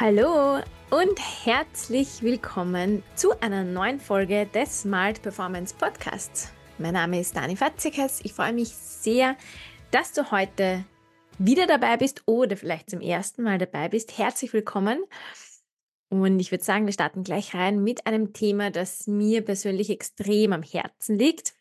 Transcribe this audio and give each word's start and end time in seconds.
Hallo 0.00 0.62
und 0.88 1.44
herzlich 1.44 2.22
willkommen 2.22 3.02
zu 3.16 3.38
einer 3.42 3.64
neuen 3.64 4.00
Folge 4.00 4.46
des 4.46 4.80
Smart 4.80 5.20
Performance 5.20 5.74
Podcasts. 5.74 6.50
Mein 6.78 6.94
Name 6.94 7.20
ist 7.20 7.36
Dani 7.36 7.54
Fatzikas. 7.54 8.20
Ich 8.22 8.32
freue 8.32 8.54
mich 8.54 8.68
sehr, 8.68 9.36
dass 9.90 10.14
du 10.14 10.30
heute 10.30 10.86
wieder 11.36 11.66
dabei 11.66 11.98
bist 11.98 12.22
oder 12.24 12.56
vielleicht 12.56 12.88
zum 12.88 13.02
ersten 13.02 13.42
Mal 13.42 13.58
dabei 13.58 13.90
bist. 13.90 14.16
Herzlich 14.16 14.54
willkommen. 14.54 15.04
Und 16.08 16.40
ich 16.40 16.50
würde 16.50 16.64
sagen, 16.64 16.86
wir 16.86 16.94
starten 16.94 17.22
gleich 17.22 17.54
rein 17.54 17.84
mit 17.84 18.06
einem 18.06 18.32
Thema, 18.32 18.70
das 18.70 19.06
mir 19.06 19.44
persönlich 19.44 19.90
extrem 19.90 20.54
am 20.54 20.62
Herzen 20.62 21.18
liegt. 21.18 21.52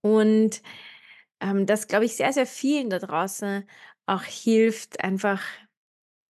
Und 0.00 0.62
ähm, 1.40 1.66
das, 1.66 1.86
glaube 1.86 2.06
ich, 2.06 2.16
sehr, 2.16 2.32
sehr 2.32 2.46
vielen 2.46 2.88
da 2.88 2.98
draußen 2.98 3.68
auch 4.06 4.22
hilft, 4.22 5.04
einfach 5.04 5.42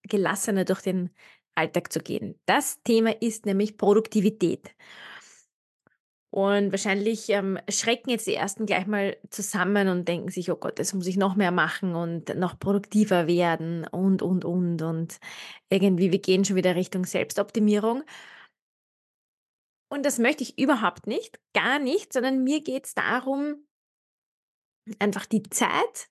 gelassener 0.09 0.65
durch 0.65 0.83
den 0.83 1.11
Alltag 1.55 1.93
zu 1.93 2.01
gehen. 2.01 2.39
Das 2.47 2.83
Thema 2.83 3.11
ist 3.23 3.47
nämlich 3.47 3.77
Produktivität. 3.77 4.75
Und 6.31 6.73
wahrscheinlich 6.73 7.29
ähm, 7.29 7.61
schrecken 7.69 8.11
jetzt 8.11 8.27
die 8.27 8.35
ersten 8.35 8.67
gleich 8.67 8.89
mal 8.89 9.17
zusammen 9.31 9.87
und 9.87 10.09
denken 10.09 10.31
sich, 10.31 10.51
oh 10.51 10.57
Gott, 10.57 10.81
das 10.81 10.93
muss 10.93 11.07
ich 11.07 11.17
noch 11.17 11.37
mehr 11.37 11.53
machen 11.53 11.95
und 11.95 12.35
noch 12.35 12.59
produktiver 12.59 13.29
werden 13.29 13.87
und, 13.87 14.21
und, 14.21 14.45
und. 14.45 14.83
Und 14.83 15.21
irgendwie, 15.71 16.11
wir 16.11 16.19
gehen 16.19 16.45
schon 16.45 16.57
wieder 16.57 16.75
Richtung 16.75 17.05
Selbstoptimierung. 17.05 18.03
Und 19.89 20.05
das 20.05 20.19
möchte 20.19 20.43
ich 20.43 20.59
überhaupt 20.59 21.07
nicht, 21.07 21.39
gar 21.53 21.79
nicht, 21.79 22.13
sondern 22.13 22.43
mir 22.43 22.63
geht 22.63 22.87
es 22.87 22.95
darum, 22.95 23.65
einfach 24.99 25.27
die 25.27 25.45
Zeit, 25.45 26.09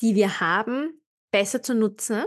die 0.00 0.16
wir 0.16 0.40
haben, 0.40 1.00
besser 1.30 1.62
zu 1.62 1.76
nutzen 1.76 2.24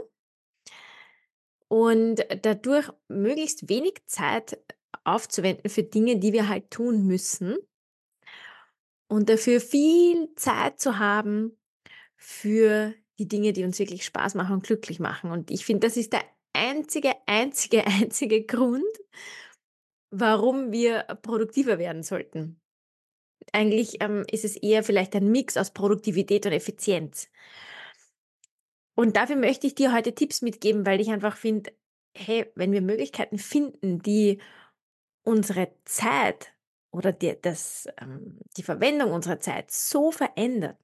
und 1.67 2.25
dadurch 2.41 2.89
möglichst 3.07 3.69
wenig 3.69 4.05
Zeit 4.05 4.59
aufzuwenden 5.03 5.69
für 5.69 5.83
Dinge, 5.83 6.17
die 6.17 6.33
wir 6.33 6.47
halt 6.47 6.71
tun 6.71 7.05
müssen 7.05 7.57
und 9.07 9.29
dafür 9.29 9.59
viel 9.61 10.33
Zeit 10.35 10.79
zu 10.79 10.99
haben 10.99 11.57
für 12.15 12.93
die 13.19 13.27
Dinge, 13.27 13.53
die 13.53 13.63
uns 13.63 13.79
wirklich 13.79 14.05
Spaß 14.05 14.35
machen 14.35 14.53
und 14.53 14.63
glücklich 14.63 14.99
machen. 14.99 15.31
Und 15.31 15.51
ich 15.51 15.65
finde, 15.65 15.87
das 15.87 15.97
ist 15.97 16.13
der 16.13 16.23
einzige, 16.53 17.13
einzige, 17.27 17.85
einzige 17.87 18.45
Grund, 18.45 18.83
warum 20.11 20.71
wir 20.71 21.03
produktiver 21.21 21.77
werden 21.77 22.03
sollten. 22.03 22.59
Eigentlich 23.51 24.01
ähm, 24.01 24.25
ist 24.31 24.43
es 24.43 24.55
eher 24.55 24.83
vielleicht 24.83 25.15
ein 25.15 25.31
Mix 25.31 25.55
aus 25.55 25.71
Produktivität 25.71 26.45
und 26.45 26.51
Effizienz. 26.51 27.29
Und 28.95 29.17
dafür 29.17 29.35
möchte 29.35 29.67
ich 29.67 29.75
dir 29.75 29.93
heute 29.93 30.15
Tipps 30.15 30.41
mitgeben, 30.41 30.85
weil 30.85 31.01
ich 31.01 31.09
einfach 31.09 31.35
finde, 31.35 31.71
hey, 32.15 32.49
wenn 32.55 32.71
wir 32.71 32.81
Möglichkeiten 32.81 33.37
finden, 33.37 34.01
die 34.01 34.41
unsere 35.23 35.73
Zeit 35.83 36.53
oder 36.91 37.11
die, 37.11 37.37
das, 37.41 37.87
ähm, 37.99 38.39
die 38.55 38.63
Verwendung 38.63 39.11
unserer 39.11 39.39
Zeit 39.39 39.69
so 39.69 40.11
verändert, 40.11 40.77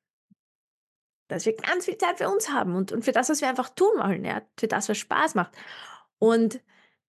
dass 1.30 1.46
wir 1.46 1.56
ganz 1.56 1.86
viel 1.86 1.98
Zeit 1.98 2.18
für 2.18 2.30
uns 2.30 2.50
haben 2.50 2.76
und, 2.76 2.92
und 2.92 3.06
für 3.06 3.14
das, 3.14 3.30
was 3.30 3.40
wir 3.40 3.48
einfach 3.48 3.70
tun 3.70 3.98
wollen, 3.98 4.26
ja, 4.26 4.42
für 4.60 4.68
das, 4.68 4.90
was 4.90 4.98
Spaß 4.98 5.36
macht. 5.36 5.56
Und 6.20 6.62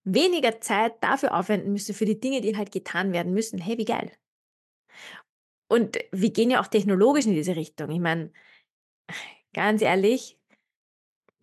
weniger 0.04 0.60
Zeit 0.60 1.02
dafür 1.02 1.34
aufwenden 1.36 1.72
müssen, 1.72 1.94
für 1.94 2.04
die 2.04 2.20
Dinge, 2.20 2.40
die 2.40 2.56
halt 2.56 2.70
getan 2.70 3.12
werden 3.12 3.34
müssen. 3.34 3.58
Hey, 3.58 3.78
wie 3.78 3.84
geil. 3.84 4.12
Und 5.68 5.98
wir 6.12 6.30
gehen 6.30 6.50
ja 6.50 6.60
auch 6.60 6.66
technologisch 6.66 7.26
in 7.26 7.34
diese 7.34 7.56
Richtung. 7.56 7.90
Ich 7.90 8.00
meine, 8.00 8.32
ganz 9.54 9.82
ehrlich, 9.82 10.38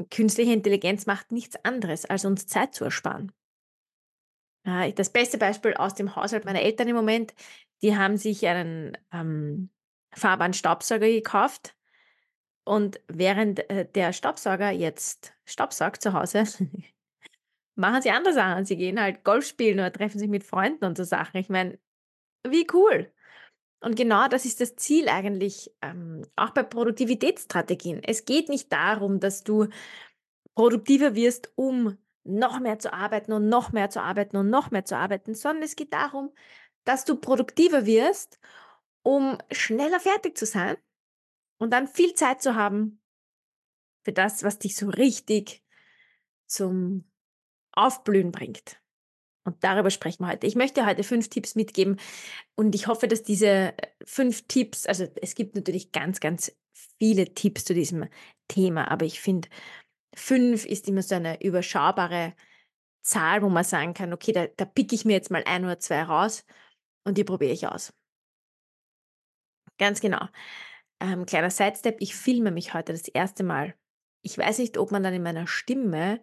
künstliche 0.10 0.54
Intelligenz 0.54 1.06
macht 1.06 1.32
nichts 1.32 1.64
anderes, 1.64 2.06
als 2.06 2.26
uns 2.26 2.48
Zeit 2.48 2.74
zu 2.74 2.86
ersparen. 2.86 3.32
Das 4.64 5.10
beste 5.10 5.38
Beispiel 5.38 5.74
aus 5.74 5.96
dem 5.96 6.16
Haushalt 6.16 6.46
meiner 6.46 6.62
Eltern 6.62 6.88
im 6.88 6.96
Moment, 6.96 7.34
die 7.82 7.96
haben 7.96 8.18
sich 8.18 8.46
einen 8.46 8.98
ähm, 9.12 9.70
fahrbaren 10.14 10.54
Staubsauger 10.54 11.08
gekauft 11.08 11.76
und 12.70 13.02
während 13.08 13.68
äh, 13.70 13.90
der 13.90 14.14
Staubsauger 14.14 14.70
jetzt 14.70 15.34
Staubsaugt 15.46 16.04
zu 16.04 16.14
Hause, 16.14 16.44
machen 17.76 18.02
sie 18.02 18.12
andere 18.12 18.34
Sachen. 18.34 18.66
Sie 18.66 18.78
gehen 18.78 19.02
halt 19.02 19.24
Golf 19.24 19.48
spielen 19.48 19.80
oder 19.80 19.92
treffen 19.92 20.20
sich 20.20 20.30
mit 20.30 20.44
Freunden 20.44 20.86
und 20.86 20.98
so 20.98 21.04
Sachen. 21.04 21.38
Ich 21.38 21.50
meine, 21.50 21.80
wie 22.48 22.68
cool. 22.74 23.12
Und 23.82 23.96
genau 23.96 24.28
das 24.28 24.46
ist 24.46 24.60
das 24.60 24.76
Ziel 24.76 25.08
eigentlich, 25.08 25.72
ähm, 25.82 26.24
auch 26.36 26.50
bei 26.52 26.64
Produktivitätsstrategien. 26.64 28.04
Es 28.04 28.26
geht 28.26 28.50
nicht 28.50 28.72
darum, 28.74 29.20
dass 29.20 29.44
du 29.44 29.68
produktiver 30.54 31.16
wirst, 31.16 31.52
um 31.56 31.98
noch 32.26 32.60
mehr 32.60 32.80
zu 32.80 32.94
arbeiten 32.94 33.32
und 33.32 33.48
noch 33.48 33.72
mehr 33.72 33.90
zu 33.90 34.02
arbeiten 34.02 34.38
und 34.38 34.50
noch 34.50 34.72
mehr 34.72 34.86
zu 34.86 34.98
arbeiten, 34.98 35.34
sondern 35.34 35.64
es 35.64 35.76
geht 35.76 35.94
darum, 35.94 36.34
dass 36.84 37.06
du 37.06 37.16
produktiver 37.16 37.86
wirst, 37.86 38.40
um 39.02 39.38
schneller 39.52 40.00
fertig 40.00 40.38
zu 40.38 40.46
sein 40.46 40.76
und 41.58 41.72
dann 41.72 41.88
viel 41.88 42.14
Zeit 42.14 42.42
zu 42.42 42.56
haben 42.56 43.02
für 44.04 44.12
das, 44.12 44.44
was 44.44 44.60
dich 44.60 44.76
so 44.76 44.90
richtig 44.90 45.64
zum 46.46 47.10
Aufblühen 47.72 48.32
bringt. 48.32 48.82
Und 49.46 49.64
darüber 49.64 49.90
sprechen 49.90 50.24
wir 50.24 50.32
heute. 50.32 50.48
Ich 50.48 50.56
möchte 50.56 50.86
heute 50.86 51.04
fünf 51.04 51.30
Tipps 51.30 51.56
mitgeben 51.56 52.00
und 52.56 52.76
ich 52.76 52.88
hoffe, 52.88 53.08
dass 53.08 53.24
diese 53.24 53.48
äh, 53.48 53.88
fünf 54.06 54.48
Tipps, 54.48 54.86
also 54.86 55.08
es 55.22 55.36
gibt 55.36 55.56
natürlich 55.56 55.92
ganz, 55.92 56.20
ganz 56.20 56.56
viele 57.00 57.34
Tipps 57.34 57.66
zu 57.66 57.74
diesem 57.74 58.08
Thema, 58.48 58.92
aber 58.92 59.06
ich 59.06 59.22
finde, 59.22 59.50
fünf 60.14 60.66
ist 60.66 60.88
immer 60.88 61.02
so 61.02 61.16
eine 61.16 61.42
überschaubare 61.42 62.34
Zahl, 63.02 63.42
wo 63.42 63.50
man 63.50 63.64
sagen 63.64 63.94
kann, 63.94 64.14
okay, 64.14 64.34
da, 64.34 64.48
da 64.48 64.66
picke 64.66 64.96
ich 64.96 65.06
mir 65.06 65.14
jetzt 65.14 65.32
mal 65.32 65.44
ein 65.46 65.64
oder 65.64 65.80
zwei 65.80 66.04
raus 66.04 66.46
und 67.06 67.18
die 67.18 67.24
probiere 67.24 67.54
ich 67.54 67.68
aus. 67.68 67.94
Ganz 69.78 70.02
genau. 70.02 70.28
Ähm, 71.00 71.26
kleiner 71.26 71.50
Sidestep, 71.50 71.98
ich 72.02 72.16
filme 72.16 72.52
mich 72.52 72.74
heute 72.74 72.92
das 72.92 73.08
erste 73.08 73.44
Mal. 73.44 73.74
Ich 74.22 74.38
weiß 74.38 74.60
nicht, 74.60 74.78
ob 74.78 74.92
man 74.92 75.02
dann 75.02 75.14
in 75.14 75.24
meiner 75.24 75.48
Stimme 75.48 76.20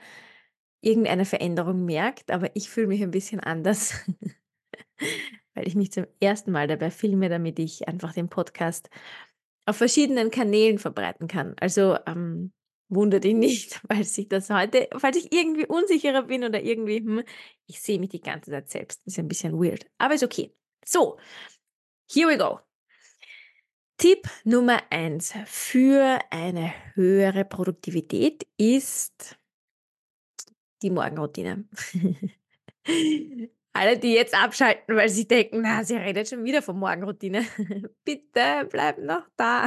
irgendeine 0.86 1.24
Veränderung 1.24 1.84
merkt, 1.84 2.30
aber 2.30 2.54
ich 2.54 2.70
fühle 2.70 2.86
mich 2.86 3.02
ein 3.02 3.10
bisschen 3.10 3.40
anders, 3.40 3.94
weil 5.54 5.66
ich 5.66 5.74
mich 5.74 5.90
zum 5.90 6.06
ersten 6.20 6.52
Mal 6.52 6.68
dabei 6.68 6.90
filme, 6.90 7.28
damit 7.28 7.58
ich 7.58 7.88
einfach 7.88 8.12
den 8.12 8.28
Podcast 8.28 8.88
auf 9.66 9.76
verschiedenen 9.76 10.30
Kanälen 10.30 10.78
verbreiten 10.78 11.26
kann. 11.26 11.56
Also 11.58 11.98
ähm, 12.06 12.52
wundert 12.88 13.24
dich 13.24 13.34
nicht, 13.34 13.80
falls 13.88 14.16
ich 14.16 14.28
das 14.28 14.48
heute, 14.48 14.88
falls 14.96 15.16
ich 15.16 15.32
irgendwie 15.32 15.66
unsicherer 15.66 16.22
bin 16.22 16.44
oder 16.44 16.62
irgendwie, 16.62 16.98
hm, 16.98 17.22
ich 17.66 17.80
sehe 17.80 17.98
mich 17.98 18.10
die 18.10 18.20
ganze 18.20 18.52
Zeit 18.52 18.70
selbst. 18.70 19.04
Ist 19.06 19.18
ein 19.18 19.28
bisschen 19.28 19.60
weird, 19.60 19.86
aber 19.98 20.14
ist 20.14 20.22
okay. 20.22 20.54
So, 20.84 21.18
here 22.08 22.28
we 22.28 22.38
go. 22.38 22.60
Tipp 23.98 24.28
Nummer 24.44 24.82
eins 24.90 25.34
für 25.46 26.20
eine 26.30 26.72
höhere 26.94 27.44
Produktivität 27.44 28.46
ist 28.56 29.36
die 30.82 30.90
Morgenroutine. 30.90 31.64
Alle, 33.72 33.98
die 33.98 34.14
jetzt 34.14 34.34
abschalten, 34.34 34.96
weil 34.96 35.08
sie 35.08 35.28
denken, 35.28 35.60
na, 35.60 35.84
sie 35.84 35.96
redet 35.96 36.28
schon 36.28 36.44
wieder 36.44 36.62
von 36.62 36.78
Morgenroutine. 36.78 37.44
Bitte 38.04 38.66
bleib 38.70 38.98
noch 38.98 39.28
da. 39.36 39.66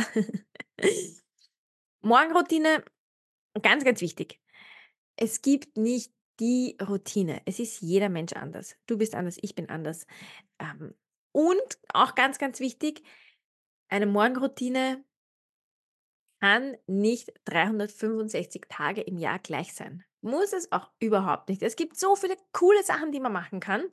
Morgenroutine, 2.01 2.83
ganz, 3.61 3.83
ganz 3.83 4.01
wichtig. 4.01 4.39
Es 5.15 5.41
gibt 5.41 5.77
nicht 5.77 6.11
die 6.39 6.77
Routine. 6.81 7.41
Es 7.45 7.59
ist 7.59 7.81
jeder 7.81 8.09
Mensch 8.09 8.33
anders. 8.33 8.75
Du 8.87 8.97
bist 8.97 9.13
anders, 9.13 9.37
ich 9.41 9.53
bin 9.53 9.69
anders. 9.69 10.07
Ähm, 10.59 10.95
und 11.31 11.79
auch 11.93 12.15
ganz, 12.15 12.39
ganz 12.39 12.59
wichtig, 12.59 13.03
eine 13.89 14.05
Morgenroutine 14.05 15.03
kann 16.39 16.77
nicht 16.87 17.31
365 17.45 18.63
Tage 18.69 19.01
im 19.01 19.17
Jahr 19.17 19.39
gleich 19.39 19.73
sein. 19.73 20.05
Muss 20.21 20.53
es 20.53 20.71
auch 20.71 20.89
überhaupt 20.99 21.49
nicht. 21.49 21.61
Es 21.61 21.75
gibt 21.75 21.97
so 21.97 22.15
viele 22.15 22.35
coole 22.51 22.83
Sachen, 22.83 23.11
die 23.11 23.19
man 23.19 23.31
machen 23.31 23.59
kann, 23.59 23.85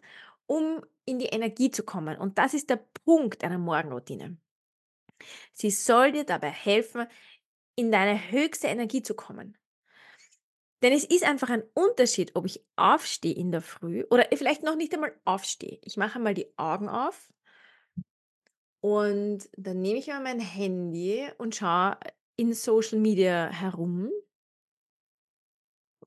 um 0.46 0.84
in 1.04 1.18
die 1.18 1.26
Energie 1.26 1.70
zu 1.70 1.84
kommen. 1.84 2.18
Und 2.18 2.38
das 2.38 2.54
ist 2.54 2.68
der 2.70 2.84
Punkt 3.04 3.44
einer 3.44 3.58
Morgenroutine. 3.58 4.36
Sie 5.52 5.70
soll 5.70 6.12
dir 6.12 6.24
dabei 6.24 6.50
helfen, 6.50 7.06
in 7.76 7.92
deine 7.92 8.30
höchste 8.30 8.66
Energie 8.66 9.02
zu 9.02 9.14
kommen. 9.14 9.56
Denn 10.82 10.92
es 10.92 11.04
ist 11.04 11.24
einfach 11.24 11.50
ein 11.50 11.62
Unterschied, 11.74 12.32
ob 12.34 12.44
ich 12.44 12.64
aufstehe 12.76 13.34
in 13.34 13.50
der 13.50 13.62
Früh 13.62 14.04
oder 14.10 14.26
vielleicht 14.34 14.62
noch 14.62 14.76
nicht 14.76 14.92
einmal 14.94 15.18
aufstehe. 15.24 15.78
Ich 15.82 15.96
mache 15.96 16.18
mal 16.18 16.34
die 16.34 16.52
Augen 16.58 16.88
auf 16.88 17.32
und 18.80 19.48
dann 19.56 19.80
nehme 19.80 19.98
ich 19.98 20.06
mal 20.08 20.22
mein 20.22 20.40
Handy 20.40 21.26
und 21.38 21.54
schaue 21.54 21.98
in 22.36 22.52
Social 22.52 22.98
Media 22.98 23.48
herum 23.48 24.10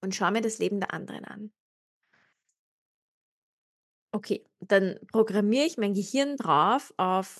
und 0.02 0.16
schaue 0.16 0.32
mir 0.32 0.42
das 0.42 0.60
Leben 0.60 0.80
der 0.80 0.94
anderen 0.94 1.26
an. 1.26 1.52
Okay, 4.12 4.44
dann 4.60 5.00
programmiere 5.12 5.66
ich 5.66 5.78
mein 5.78 5.94
Gehirn 5.94 6.36
drauf 6.36 6.94
auf 6.98 7.40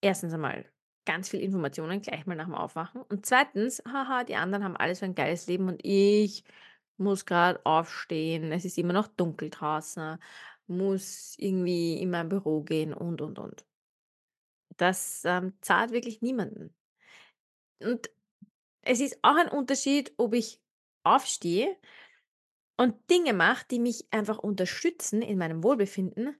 erstens 0.00 0.32
einmal 0.32 0.64
ganz 1.04 1.28
viel 1.28 1.40
Informationen 1.40 2.00
gleich 2.00 2.24
mal 2.24 2.34
nach 2.34 2.46
dem 2.46 2.54
Aufwachen 2.54 3.02
und 3.02 3.26
zweitens, 3.26 3.82
haha, 3.86 4.24
die 4.24 4.36
anderen 4.36 4.64
haben 4.64 4.76
alles 4.76 5.00
so 5.00 5.04
ein 5.04 5.14
geiles 5.14 5.46
Leben 5.46 5.68
und 5.68 5.80
ich 5.84 6.44
muss 6.96 7.26
gerade 7.26 7.64
aufstehen, 7.66 8.52
es 8.52 8.64
ist 8.64 8.78
immer 8.78 8.92
noch 8.92 9.08
dunkel 9.08 9.50
draußen, 9.50 10.18
muss 10.66 11.34
irgendwie 11.38 12.00
in 12.00 12.10
mein 12.10 12.28
Büro 12.28 12.62
gehen 12.62 12.94
und, 12.94 13.20
und, 13.20 13.38
und. 13.38 13.66
Das, 14.76 15.22
ähm, 15.24 15.54
zahlt 15.60 15.92
wirklich 15.92 16.22
niemanden. 16.22 16.74
Und 17.80 18.10
es 18.82 19.00
ist 19.00 19.18
auch 19.22 19.36
ein 19.36 19.48
Unterschied, 19.48 20.12
ob 20.16 20.34
ich 20.34 20.63
aufstehe 21.04 21.76
und 22.76 23.10
Dinge 23.10 23.32
mache, 23.32 23.66
die 23.70 23.78
mich 23.78 24.06
einfach 24.10 24.38
unterstützen 24.38 25.22
in 25.22 25.38
meinem 25.38 25.62
Wohlbefinden 25.62 26.36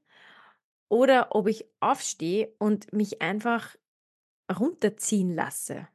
oder 0.88 1.34
ob 1.34 1.48
ich 1.48 1.66
aufstehe 1.80 2.54
und 2.58 2.92
mich 2.92 3.22
einfach 3.22 3.76
runterziehen 4.50 5.34
lasse 5.34 5.88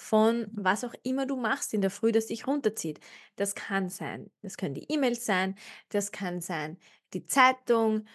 von 0.00 0.46
was 0.52 0.82
auch 0.82 0.94
immer 1.02 1.26
du 1.26 1.36
machst 1.36 1.74
in 1.74 1.82
der 1.82 1.90
Früh, 1.90 2.10
das 2.10 2.26
dich 2.26 2.46
runterzieht. 2.46 3.00
Das 3.36 3.54
kann 3.54 3.90
sein, 3.90 4.30
das 4.40 4.56
können 4.56 4.74
die 4.74 4.90
E-Mails 4.90 5.26
sein, 5.26 5.56
das 5.90 6.10
kann 6.10 6.40
sein 6.40 6.78
die 7.12 7.26
Zeitung, 7.26 8.06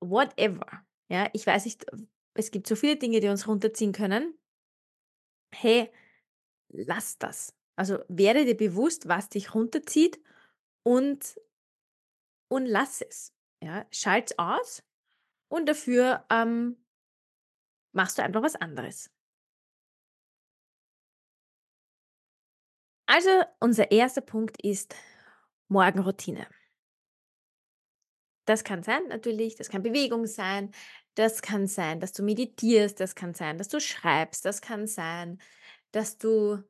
whatever. 0.00 0.84
Ja, 1.08 1.28
ich 1.32 1.46
weiß 1.46 1.66
nicht, 1.66 1.86
es 2.34 2.50
gibt 2.50 2.66
so 2.66 2.74
viele 2.74 2.96
Dinge, 2.96 3.20
die 3.20 3.28
uns 3.28 3.46
runterziehen 3.46 3.92
können. 3.92 4.34
Hey, 5.52 5.90
lass 6.68 7.18
das. 7.18 7.54
Also 7.80 8.04
werde 8.08 8.44
dir 8.44 8.58
bewusst, 8.58 9.08
was 9.08 9.30
dich 9.30 9.54
runterzieht 9.54 10.20
und, 10.82 11.40
und 12.48 12.66
lass 12.66 13.00
es. 13.00 13.32
Ja, 13.62 13.86
schalt's 13.90 14.38
aus 14.38 14.82
und 15.48 15.66
dafür 15.66 16.26
ähm, 16.28 16.76
machst 17.92 18.18
du 18.18 18.22
einfach 18.22 18.42
was 18.42 18.54
anderes. 18.54 19.10
Also, 23.06 23.30
unser 23.60 23.90
erster 23.90 24.20
Punkt 24.20 24.62
ist 24.62 24.94
Morgenroutine. 25.68 26.46
Das 28.44 28.62
kann 28.62 28.82
sein 28.82 29.08
natürlich, 29.08 29.54
das 29.54 29.70
kann 29.70 29.82
Bewegung 29.82 30.26
sein, 30.26 30.70
das 31.14 31.40
kann 31.40 31.66
sein, 31.66 31.98
dass 31.98 32.12
du 32.12 32.22
meditierst, 32.22 33.00
das 33.00 33.14
kann 33.14 33.32
sein, 33.32 33.56
dass 33.56 33.68
du 33.68 33.80
schreibst, 33.80 34.44
das 34.44 34.60
kann 34.60 34.86
sein, 34.86 35.40
dass 35.92 36.18
du 36.18 36.62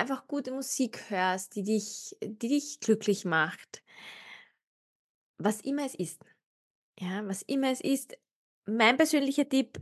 einfach 0.00 0.26
gute 0.26 0.52
Musik 0.52 1.10
hörst, 1.10 1.54
die 1.56 1.62
dich 1.62 2.16
die 2.22 2.48
dich 2.48 2.80
glücklich 2.80 3.24
macht. 3.24 3.82
Was 5.38 5.60
immer 5.60 5.86
es 5.86 5.94
ist, 5.94 6.22
ja, 6.98 7.26
was 7.26 7.42
immer 7.42 7.70
es 7.70 7.80
ist. 7.80 8.16
Mein 8.66 8.96
persönlicher 8.96 9.48
Tipp 9.48 9.78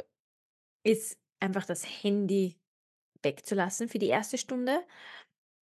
ist 0.84 1.18
einfach 1.40 1.66
das 1.66 1.84
Handy 1.84 2.58
wegzulassen 3.22 3.88
für 3.88 3.98
die 3.98 4.06
erste 4.06 4.38
Stunde 4.38 4.84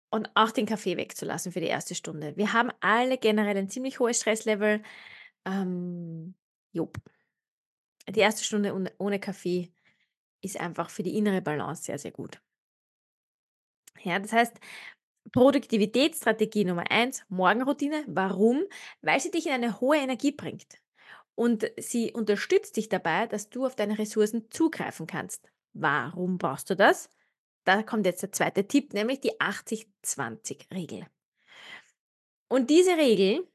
und 0.09 0.29
auch 0.35 0.51
den 0.51 0.65
Kaffee 0.65 0.97
wegzulassen 0.97 1.51
für 1.51 1.59
die 1.59 1.67
erste 1.67 1.95
Stunde. 1.95 2.37
Wir 2.37 2.53
haben 2.53 2.71
alle 2.79 3.17
generell 3.17 3.57
ein 3.57 3.69
ziemlich 3.69 3.99
hohes 3.99 4.21
Stresslevel. 4.21 4.83
Ähm, 5.45 6.35
jop. 6.71 6.97
Die 8.07 8.19
erste 8.19 8.43
Stunde 8.43 8.93
ohne 8.97 9.19
Kaffee 9.19 9.71
ist 10.41 10.59
einfach 10.59 10.89
für 10.89 11.03
die 11.03 11.17
innere 11.17 11.41
Balance 11.41 11.83
sehr, 11.83 11.97
sehr 11.97 12.11
gut. 12.11 12.41
Ja, 14.03 14.19
das 14.19 14.33
heißt, 14.33 14.59
Produktivitätsstrategie 15.31 16.65
Nummer 16.65 16.89
eins: 16.89 17.23
Morgenroutine. 17.29 18.03
Warum? 18.07 18.63
Weil 19.01 19.19
sie 19.19 19.31
dich 19.31 19.47
in 19.47 19.53
eine 19.53 19.79
hohe 19.79 19.97
Energie 19.97 20.31
bringt 20.31 20.79
und 21.35 21.71
sie 21.77 22.11
unterstützt 22.11 22.77
dich 22.77 22.89
dabei, 22.89 23.27
dass 23.27 23.49
du 23.49 23.65
auf 23.65 23.75
deine 23.75 23.97
Ressourcen 23.97 24.49
zugreifen 24.51 25.07
kannst. 25.07 25.49
Warum 25.73 26.37
brauchst 26.37 26.69
du 26.69 26.75
das? 26.75 27.09
Da 27.63 27.81
kommt 27.81 28.05
jetzt 28.05 28.21
der 28.21 28.31
zweite 28.31 28.67
Tipp, 28.67 28.93
nämlich 28.93 29.21
die 29.21 29.39
80-20-Regel. 29.39 31.07
Und 32.49 32.69
diese 32.69 32.97
Regel 32.97 33.47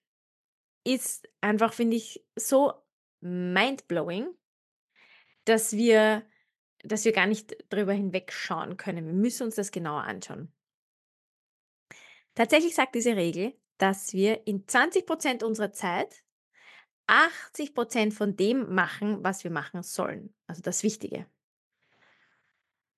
ist 0.85 1.29
einfach, 1.41 1.73
finde 1.73 1.97
ich, 1.97 2.25
so 2.35 2.73
mindblowing, 3.21 4.29
dass 5.45 5.73
wir 5.75 6.25
dass 6.85 7.05
wir 7.05 7.13
gar 7.13 7.27
nicht 7.27 7.57
drüber 7.71 7.93
hinwegschauen 7.93 8.77
können. 8.77 9.07
Wir 9.07 9.13
müssen 9.13 9.45
uns 9.45 9.57
das 9.57 9.71
genauer 9.71 10.05
anschauen. 10.05 10.53
Tatsächlich 12.35 12.75
sagt 12.75 12.95
diese 12.95 13.17
Regel, 13.17 13.55
dass 13.79 14.13
wir 14.13 14.47
in 14.47 14.67
20% 14.67 15.45
unserer 15.45 15.73
Zeit 15.73 16.23
80% 17.09 18.13
von 18.13 18.37
dem 18.37 18.75
machen, 18.75 19.25
was 19.25 19.43
wir 19.43 19.51
machen 19.51 19.83
sollen, 19.83 20.35
also 20.47 20.61
das 20.63 20.83
Wichtige. 20.83 21.27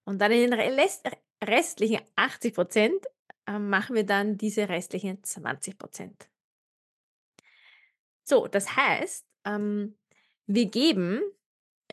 Und 0.05 0.19
dann 0.19 0.33
in 0.33 0.50
den 0.50 0.53
rest 0.53 1.06
restlichen 1.43 2.00
80% 2.17 3.06
äh, 3.47 3.59
machen 3.59 3.97
wir 3.97 4.05
dann 4.05 4.37
diese 4.37 4.69
restlichen 4.69 5.23
20% 5.23 6.11
So, 8.25 8.47
das 8.47 8.76
heißt, 8.76 9.26
ähm, 9.44 9.97
wir 10.47 10.67
geben 10.67 11.23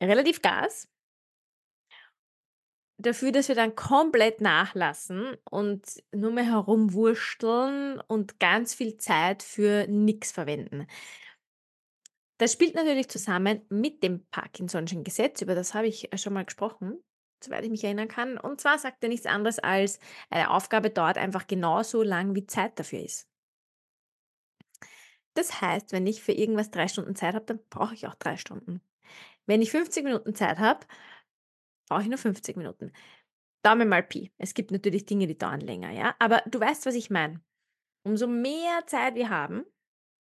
relativ 0.02 0.42
Gas 0.42 0.90
dafür, 2.98 3.32
dass 3.32 3.48
wir 3.48 3.56
dann 3.56 3.76
komplett 3.76 4.42
nachlassen 4.42 5.36
und 5.50 5.86
nur 6.12 6.32
mehr 6.32 6.46
herumwursteln 6.46 8.02
und 8.08 8.40
ganz 8.40 8.74
viel 8.74 8.98
Zeit 8.98 9.44
für 9.44 9.88
nichts 9.88 10.32
verwenden. 10.32 10.88
Das 12.40 12.54
spielt 12.54 12.76
natürlich 12.76 13.10
zusammen 13.10 13.62
mit 13.70 14.04
dem 14.04 14.28
Parkinson'schen 14.32 15.04
Gesetz, 15.04 15.42
über 15.42 15.56
das 15.56 15.74
habe 15.74 15.88
ich, 15.88 16.14
äh, 16.14 16.18
schon 16.18 16.34
mal 16.34 16.46
gesprochen, 16.46 17.04
soweit 17.44 17.64
ich 17.64 17.72
mich 17.72 17.84
erinnern 17.84 18.08
kann. 18.08 18.38
Und 18.38 18.62
zwar 18.62 18.78
sagt 18.78 19.04
er 19.04 19.10
nichts 19.10 19.26
anderes 19.26 19.60
als, 19.60 20.00
eine 20.30 20.52
Aufgabe 20.52 20.90
dauert 20.92 21.18
einfach 21.18 21.48
genauso 21.48 22.04
lang, 22.04 22.36
wie 22.36 22.46
Zeit 22.46 22.78
dafür 22.80 23.04
ist. 23.04 23.28
Das 25.34 25.62
heißt, 25.62 25.92
wenn 25.92 26.08
ich 26.08 26.24
für 26.24 26.32
irgendwas 26.32 26.72
3 26.72 26.88
Stunden 26.88 27.16
Zeit 27.16 27.36
habe, 27.36 27.46
dann 27.46 27.60
brauche 27.70 27.94
ich 27.94 28.08
auch 28.08 28.16
3 28.16 28.38
Stunden. 28.38 28.82
Wenn 29.46 29.62
ich 29.62 29.72
50 29.72 30.04
Minuten 30.04 30.36
Zeit 30.36 30.60
habe, 30.60 30.86
brauche 31.88 32.02
ich 32.02 32.08
nur 32.08 32.18
50 32.18 32.58
Minuten. 32.58 32.92
Daumen 33.64 33.90
mal 33.90 34.04
Pi. 34.04 34.32
Es 34.38 34.54
gibt 34.54 34.72
natürlich 34.72 35.06
Dinge, 35.06 35.28
die 35.28 35.38
dauern 35.38 35.62
länger, 35.62 35.92
ja? 35.92 36.16
Aber 36.20 36.44
du 36.46 36.60
weißt, 36.60 36.86
was 36.86 36.96
ich 36.96 37.10
meine. 37.10 37.42
Umso 38.04 38.28
mehr 38.28 38.86
Zeit 38.86 39.16
wir 39.16 39.30
haben, 39.30 39.66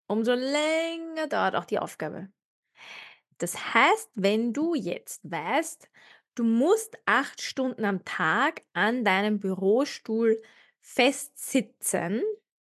umso 0.08 0.34
länger 0.34 1.28
dauert 1.28 1.56
auch 1.56 1.66
die 1.66 1.80
Aufgabe. 1.80 2.30
Das 3.38 3.74
heißt, 3.74 4.12
wenn 4.14 4.54
du 4.54 4.76
jetzt 4.76 5.22
weißt, 5.24 5.90
du 6.36 6.44
musst 6.44 6.98
acht 7.06 7.42
Stunden 7.42 7.86
am 7.86 8.06
Tag 8.06 8.62
an 8.74 9.04
deinem 9.04 9.40
Bürostuhl 9.40 10.42
festsitzen, 10.80 12.22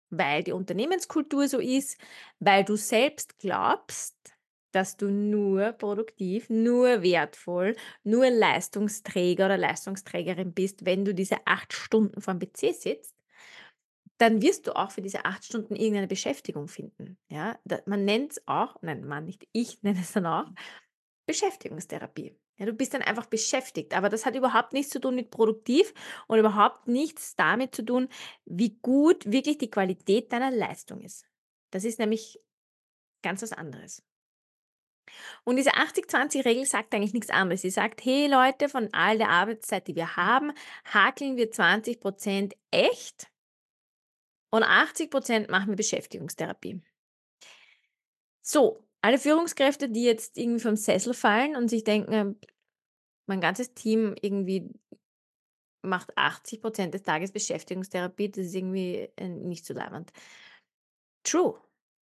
weil 0.09 0.43
die 0.43 0.51
Unternehmenskultur 0.51 1.47
so 1.47 1.59
ist, 1.59 1.97
weil 2.39 2.65
du 2.65 2.75
selbst 2.75 3.37
glaubst, 3.39 4.34
dass 4.75 4.97
du 4.97 5.09
nur 5.09 5.71
produktiv, 5.71 6.49
nur 6.49 7.01
wertvoll, 7.01 7.75
nur 8.03 8.29
Leistungsträger 8.29 9.45
oder 9.45 9.57
Leistungsträgerin 9.57 10.53
bist, 10.53 10.85
wenn 10.85 11.05
du 11.05 11.13
diese 11.13 11.37
acht 11.45 11.71
Stunden 11.71 12.21
vor 12.21 12.33
dem 12.33 12.49
PC 12.49 12.75
sitzt, 12.75 13.15
dann 14.17 14.41
wirst 14.41 14.67
du 14.67 14.75
auch 14.75 14.91
für 14.91 15.01
diese 15.01 15.25
acht 15.25 15.45
Stunden 15.45 15.75
irgendeine 15.75 16.07
Beschäftigung 16.07 16.67
finden. 16.67 17.17
Ja, 17.29 17.57
man 17.85 18.05
nennt 18.05 18.33
es 18.33 18.47
auch, 18.47 18.75
nein, 18.81 19.05
man 19.05 19.25
nicht, 19.25 19.47
ich 19.53 19.81
nenne 19.83 20.01
es 20.01 20.11
dann 20.11 20.25
auch 20.25 20.47
Beschäftigungstherapie. 21.25 22.37
Ja, 22.57 22.65
du 22.65 22.73
bist 22.73 22.93
dann 22.93 23.01
einfach 23.01 23.25
beschäftigt, 23.25 23.93
aber 23.93 24.09
das 24.09 24.25
hat 24.25 24.35
überhaupt 24.35 24.71
nichts 24.71 24.91
zu 24.91 25.01
tun 25.01 25.15
mit 25.15 25.29
produktiv 25.29 25.93
und 26.27 26.39
überhaupt 26.39 26.87
nichts 26.87 27.35
damit 27.35 27.75
zu 27.75 27.83
tun, 27.83 28.07
wie 28.45 28.77
gut 28.81 29.29
wirklich 29.29 29.57
die 29.57 29.69
Qualität 29.69 30.31
deiner 30.31 30.51
Leistung 30.51 31.01
ist. 31.01 31.25
Das 31.71 31.83
ist 31.83 31.99
nämlich 31.99 32.39
ganz 33.21 33.41
was 33.41 33.51
anderes. 33.51 34.03
Und 35.43 35.57
diese 35.57 35.71
80-20-Regel 35.71 36.65
sagt 36.65 36.93
eigentlich 36.93 37.13
nichts 37.13 37.29
anderes. 37.29 37.61
Sie 37.61 37.69
sagt, 37.69 38.03
hey 38.03 38.27
Leute, 38.27 38.69
von 38.69 38.89
all 38.93 39.17
der 39.17 39.29
Arbeitszeit, 39.29 39.87
die 39.87 39.95
wir 39.95 40.15
haben, 40.15 40.51
hakeln 40.85 41.37
wir 41.37 41.51
20% 41.51 42.53
echt 42.71 43.27
und 44.49 44.63
80% 44.63 45.51
machen 45.51 45.69
wir 45.69 45.75
Beschäftigungstherapie. 45.75 46.81
So, 48.41 48.85
alle 49.01 49.17
Führungskräfte, 49.17 49.89
die 49.89 50.03
jetzt 50.03 50.37
irgendwie 50.37 50.61
vom 50.61 50.75
Sessel 50.75 51.13
fallen 51.13 51.55
und 51.55 51.69
sich 51.69 51.83
denken, 51.83 52.13
ähm, 52.13 52.39
mein 53.27 53.41
ganzes 53.41 53.73
Team 53.73 54.15
irgendwie 54.21 54.69
macht 55.81 56.17
80% 56.17 56.89
des 56.89 57.03
Tages 57.03 57.31
Beschäftigungstherapie, 57.31 58.29
das 58.29 58.47
ist 58.47 58.55
irgendwie 58.55 59.09
äh, 59.15 59.27
nicht 59.27 59.65
so 59.65 59.73
leibend. 59.73 60.11
True, 61.23 61.59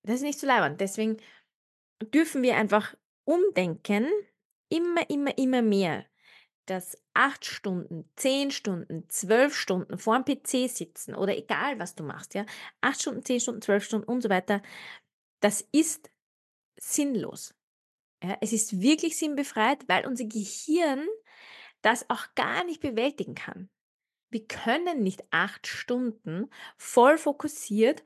das 0.02 0.17
ist 0.17 0.23
nicht 0.23 0.38
so 0.38 0.47
leibend. 0.47 0.81
Deswegen 0.81 1.19
dürfen 2.02 2.43
wir 2.43 2.57
einfach 2.57 2.95
umdenken, 3.25 4.09
immer, 4.69 5.09
immer, 5.11 5.37
immer 5.38 5.62
mehr, 5.62 6.07
dass 6.67 6.97
acht 7.14 7.45
Stunden, 7.45 8.11
zehn 8.17 8.50
Stunden, 8.50 9.09
zwölf 9.09 9.55
Stunden 9.57 9.99
vor 9.99 10.21
dem 10.21 10.25
PC 10.25 10.71
sitzen 10.71 11.14
oder 11.14 11.37
egal 11.37 11.78
was 11.78 11.95
du 11.95 12.05
machst, 12.05 12.35
ja, 12.35 12.45
acht 12.81 13.00
Stunden, 13.00 13.25
zehn 13.25 13.40
Stunden, 13.40 13.62
zwölf 13.62 13.85
Stunden 13.85 14.07
und 14.07 14.23
so 14.23 14.28
weiter, 14.28 14.62
das 15.40 15.67
ist 15.73 16.11
sinnlos. 16.78 17.55
Ja, 18.23 18.37
es 18.40 18.52
ist 18.52 18.81
wirklich 18.81 19.17
sinnbefreit, 19.17 19.88
weil 19.88 20.07
unser 20.07 20.25
Gehirn 20.25 21.07
das 21.83 22.09
auch 22.11 22.35
gar 22.35 22.64
nicht 22.64 22.81
bewältigen 22.81 23.35
kann. 23.35 23.71
Wir 24.31 24.47
können 24.47 25.02
nicht 25.02 25.23
8 25.31 25.67
Stunden 25.67 26.50
voll 26.76 27.17
fokussiert 27.17 28.02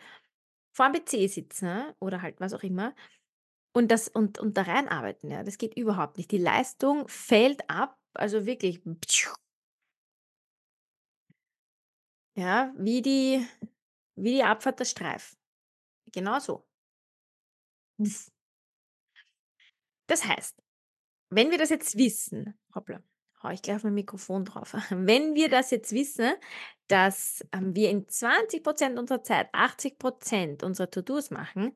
vorm 0.73 0.93
PC 0.93 1.29
sitzen 1.29 1.93
oder 1.99 2.23
halt 2.23 2.41
was 2.41 2.55
auch 2.55 2.63
immer 2.63 2.95
und 3.73 3.91
das 3.91 4.09
und 4.09 4.39
und 4.39 4.57
da 4.57 4.63
reinarbeiten, 4.63 5.31
ja. 5.31 5.43
Das 5.43 5.59
geht 5.59 5.77
überhaupt 5.77 6.17
nicht. 6.19 6.31
Die 6.31 6.39
Leistung 6.39 7.09
fällt 7.09 7.69
ab, 7.71 7.99
also 8.15 8.47
wirklich 8.47 8.81
ja, 12.37 12.73
wie 12.77 13.03
die 13.03 13.47
wie 14.17 14.33
die 14.35 14.43
Abfahrt 14.43 14.81
der 14.81 14.85
Streif. 14.85 15.37
Genau 16.13 16.39
so. 16.39 16.67
Das 20.09 20.25
heißt, 20.27 20.57
wenn 21.31 21.51
wir 21.51 21.59
das 21.59 21.71
jetzt 21.71 21.97
wissen 21.97 22.59
hoppla, 22.75 23.03
haue 23.43 23.55
ich 23.55 23.63
gleich 23.63 23.77
auf 23.77 23.85
mein 23.85 23.95
Mikrofon 23.95 24.45
drauf. 24.45 24.75
Wenn 24.91 25.35
wir 25.35 25.49
das 25.49 25.71
jetzt 25.71 25.93
wissen, 25.93 26.33
dass, 26.89 27.45
ähm, 27.53 27.75
wir 27.75 27.91
in 27.91 28.07
20% 28.07 28.99
unserer 28.99 29.23
Zeit 29.23 29.53
80% 29.55 30.65
unserer 30.65 30.91
To-dos 30.91 31.31
machen, 31.31 31.75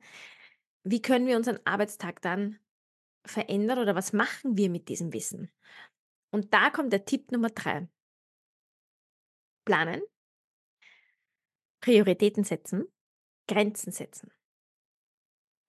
wie 0.88 1.02
können 1.02 1.26
wir 1.26 1.36
unseren 1.36 1.58
Arbeitstag 1.64 2.22
dann 2.22 2.58
verändern 3.26 3.80
oder 3.80 3.96
was 3.96 4.12
machen 4.12 4.56
wir 4.56 4.70
mit 4.70 4.88
diesem 4.88 5.12
Wissen? 5.12 5.50
Und 6.30 6.54
da 6.54 6.70
kommt 6.70 6.92
der 6.92 7.04
Tipp 7.04 7.32
Nummer 7.32 7.50
3. 7.50 7.88
Planen, 9.64 10.00
Prioritäten 11.80 12.44
setzen, 12.44 12.86
Grenzen 13.48 13.90
setzen. 13.90 14.30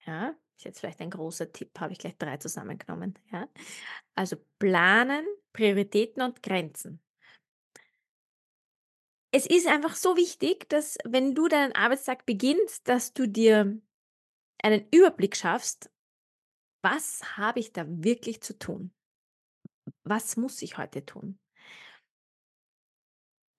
Ja, 0.06 0.36
ist 0.56 0.66
jetzt 0.66 0.80
vielleicht 0.80 1.02
ein 1.02 1.10
großer 1.10 1.52
Tipp, 1.52 1.80
habe 1.80 1.94
ich 1.94 2.00
gleich 2.00 2.16
3 2.18 2.38
zusammengenommen, 2.38 3.18
ja. 3.32 3.50
Also 4.14 4.38
planen, 4.60 5.26
Prioritäten 5.52 6.22
und 6.22 6.44
Grenzen. 6.44 7.02
Es 9.32 9.48
ist 9.48 9.68
einfach 9.68 9.96
so 9.96 10.16
wichtig, 10.16 10.70
dass 10.70 10.98
wenn 11.06 11.34
du 11.34 11.48
deinen 11.48 11.74
Arbeitstag 11.74 12.26
beginnst, 12.26 12.88
dass 12.88 13.14
du 13.14 13.28
dir 13.28 13.82
einen 14.64 14.88
Überblick 14.92 15.36
schaffst: 15.36 15.90
„Was 16.84 17.38
habe 17.38 17.60
ich 17.60 17.74
da 17.74 17.86
wirklich 17.88 18.42
zu 18.42 18.58
tun? 18.60 18.94
Was 20.04 20.38
muss 20.38 20.64
ich 20.64 20.80
heute 20.80 21.06
tun?“ 21.06 21.38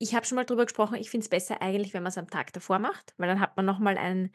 Ich 0.01 0.15
habe 0.15 0.25
schon 0.27 0.37
mal 0.37 0.45
drüber 0.45 0.65
gesprochen, 0.67 0.97
ich 0.97 1.11
finde 1.11 1.25
es 1.25 1.29
besser 1.29 1.61
eigentlich, 1.61 1.93
wenn 1.95 2.03
man's 2.03 2.19
am 2.19 2.31
Tag 2.31 2.53
davor 2.53 2.79
macht, 2.79 3.15
weil 3.17 3.29
dann 3.29 3.41
hat 3.41 3.57
man 3.57 3.67
noch 3.67 3.79
mal 3.81 3.99
einen 3.99 4.33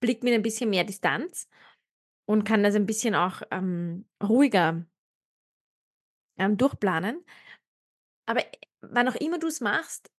Blick 0.00 0.22
mit 0.22 0.32
ein 0.34 0.42
bisschen 0.42 0.70
mehr 0.70 0.84
Distanz 0.84 1.48
und 2.26 2.44
kann 2.44 2.62
das 2.62 2.74
ein 2.76 2.86
bisschen 2.86 3.14
auch, 3.14 3.42
ähm, 3.50 4.06
ruhiger 4.22 4.86
ähm, 6.38 6.56
durchplanen. 6.56 7.24
Aber, 8.26 8.40
äh, 8.40 8.50
wann 8.80 9.08
auch 9.08 9.14
immer 9.16 9.38
du's 9.38 9.60
machst 9.60 10.10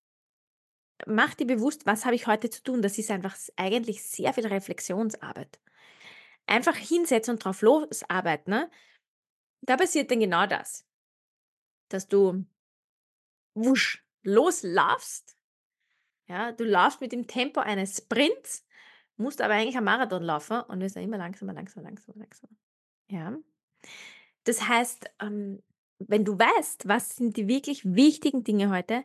mach 1.06 1.34
dir 1.34 1.46
bewusst: 1.46 1.86
„Was 1.86 2.04
habe 2.04 2.14
ich 2.14 2.26
heute 2.26 2.50
zu 2.50 2.62
tun?“ 2.62 2.82
Das 2.82 2.98
ist 2.98 3.10
einfach 3.10 3.34
eigentlich 3.56 4.02
sehr 4.04 4.32
viel 4.34 4.46
Reflexionsarbeit. 4.46 5.58
Einfach 6.46 6.76
hinsetzen 6.76 7.34
und 7.34 7.44
drauf 7.44 7.62
losarbeiten, 7.62 8.50
ne? 8.52 8.70
Da 9.62 9.76
passiert 9.76 10.10
dann 10.10 10.20
genau 10.20 10.46
das 10.46 10.84
dass 11.88 12.08
du 12.08 12.44
wusch 13.54 14.04
loslaufst. 14.22 15.36
Ja, 16.26 16.52
du 16.52 16.64
laufst 16.64 17.00
mit 17.00 17.12
dem 17.12 17.26
Tempo 17.26 17.60
eines 17.60 17.98
Sprints, 17.98 18.66
musst 19.16 19.40
aber 19.40 19.54
eigentlich 19.54 19.76
einen 19.76 19.84
Marathon 19.84 20.22
laufen 20.22 20.60
und 20.62 20.80
wirst 20.80 20.96
dann 20.96 21.04
immer 21.04 21.18
langsamer, 21.18 21.52
langsamer, 21.52 21.88
langsamer, 21.88 22.18
langsamer. 22.18 22.56
Ja? 23.10 23.38
Das 24.44 24.66
heißt, 24.66 25.10
ähm, 25.20 25.62
wenn 25.98 26.24
du 26.24 26.38
weißt, 26.38 26.88
was 26.88 27.16
sind 27.16 27.36
die 27.36 27.46
wirklich 27.46 27.84
wichtigen 27.84 28.42
Dinge 28.42 28.70
heute 28.70 29.04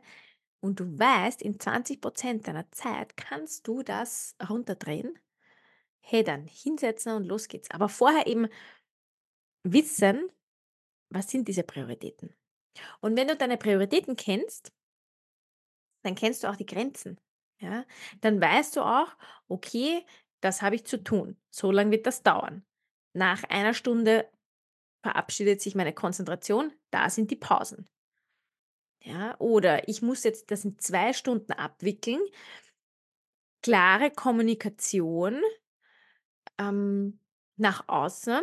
und 0.62 0.80
du 0.80 0.98
weißt, 0.98 1.42
in 1.42 1.60
20% 1.60 2.48
deiner 2.48 2.70
Zeit 2.72 3.18
kannst 3.18 3.68
du 3.68 3.84
das 3.84 4.36
runterdrehen, 4.50 5.20
hey, 6.02 6.24
dann 6.24 6.46
hinsetzen 6.48 7.14
und 7.14 7.26
los 7.26 7.48
geht's. 7.48 7.72
Aber 7.72 7.90
vorher 7.90 8.28
eben 8.28 8.48
wissen, 9.64 10.30
was 11.12 11.30
sind 11.32 11.48
diese 11.48 11.64
Prioritäten? 11.64 12.36
Und 13.02 13.18
wenn 13.18 13.28
du 13.30 13.36
deine 13.38 13.58
Prioritäten 13.58 14.16
kennst 14.18 14.72
dann 16.04 16.16
kennst 16.16 16.44
du 16.44 16.48
auch 16.50 16.56
die 16.56 16.66
Grenzen, 16.66 17.20
ja? 17.62 17.86
Dann 18.22 18.42
weißt 18.42 18.76
du 18.76 18.82
auch: 18.82 19.16
„Okay, 19.48 20.06
das 20.42 20.62
habe 20.62 20.76
ich 20.76 20.86
zu 20.86 21.04
tun. 21.04 21.38
So 21.52 21.72
lang 21.72 21.92
wird 21.92 22.06
das 22.08 22.24
dauern. 22.24 22.66
Nach 23.14 23.44
einer 23.46 23.74
Stunde 23.74 24.30
verabschiedet 25.04 25.62
sich 25.62 25.76
meine 25.76 25.94
Konzentration, 25.94 26.74
da 26.92 27.10
sind 27.10 27.32
die 27.32 27.36
Pausen.“ 27.38 27.88
Ja, 29.02 29.36
oder 29.40 29.88
ich 29.88 30.02
muss 30.02 30.24
jetzt 30.24 30.52
das 30.52 30.66
in 30.66 30.78
2 30.80 31.14
Stunden 31.14 31.54
abwickeln. 31.54 32.20
Klare 33.62 34.12
Kommunikation, 34.12 35.42
ähm, 36.60 37.20
nach 37.58 37.88
außen 37.88 38.42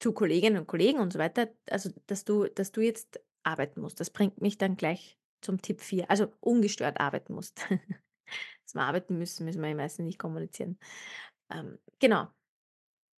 zu 0.00 0.12
Kolleginnen 0.12 0.58
und 0.58 0.66
Kollegen 0.66 0.98
und 1.00 1.12
so 1.12 1.18
weiter, 1.18 1.48
also, 1.70 1.90
dass 2.06 2.24
du 2.24 2.46
dass 2.48 2.72
du 2.72 2.80
jetzt 2.82 3.20
arbeiten 3.42 3.80
musst. 3.80 4.00
Das 4.00 4.10
bringt 4.10 4.40
mich 4.40 4.58
dann 4.58 4.76
gleich 4.76 5.18
zum 5.40 5.62
Tipp 5.62 5.80
4, 5.80 6.10
also, 6.10 6.32
ungestört 6.40 7.00
arbeiten 7.00 7.34
musst. 7.34 7.66
Dass 8.64 8.74
wir 8.74 8.82
arbeiten 8.82 9.16
müssen, 9.16 9.44
müssen 9.44 9.62
wir 9.62 9.74
meistens 9.76 10.06
nicht 10.06 10.18
kommunizieren. 10.18 10.76
Ähm, 11.52 11.78
genau. 12.00 12.26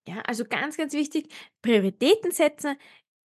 Ja, 0.08 0.22
also, 0.22 0.46
ganz, 0.46 0.78
ganz 0.78 0.94
wichtig, 0.94 1.34
Prioritäten 1.62 2.32
setzen, 2.32 2.78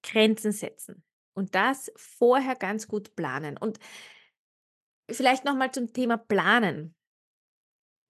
Grenzen 0.05 0.53
setzen 0.53 1.03
und 1.35 1.55
das 1.55 1.93
vorher 1.97 2.55
ganz 2.55 2.87
gut 2.89 3.17
planen. 3.17 3.57
Und 3.57 3.79
vielleicht 5.11 5.45
noch 5.45 5.57
mal 5.57 5.73
zum 5.73 5.93
Thema 5.93 6.17
Planen. 6.17 6.95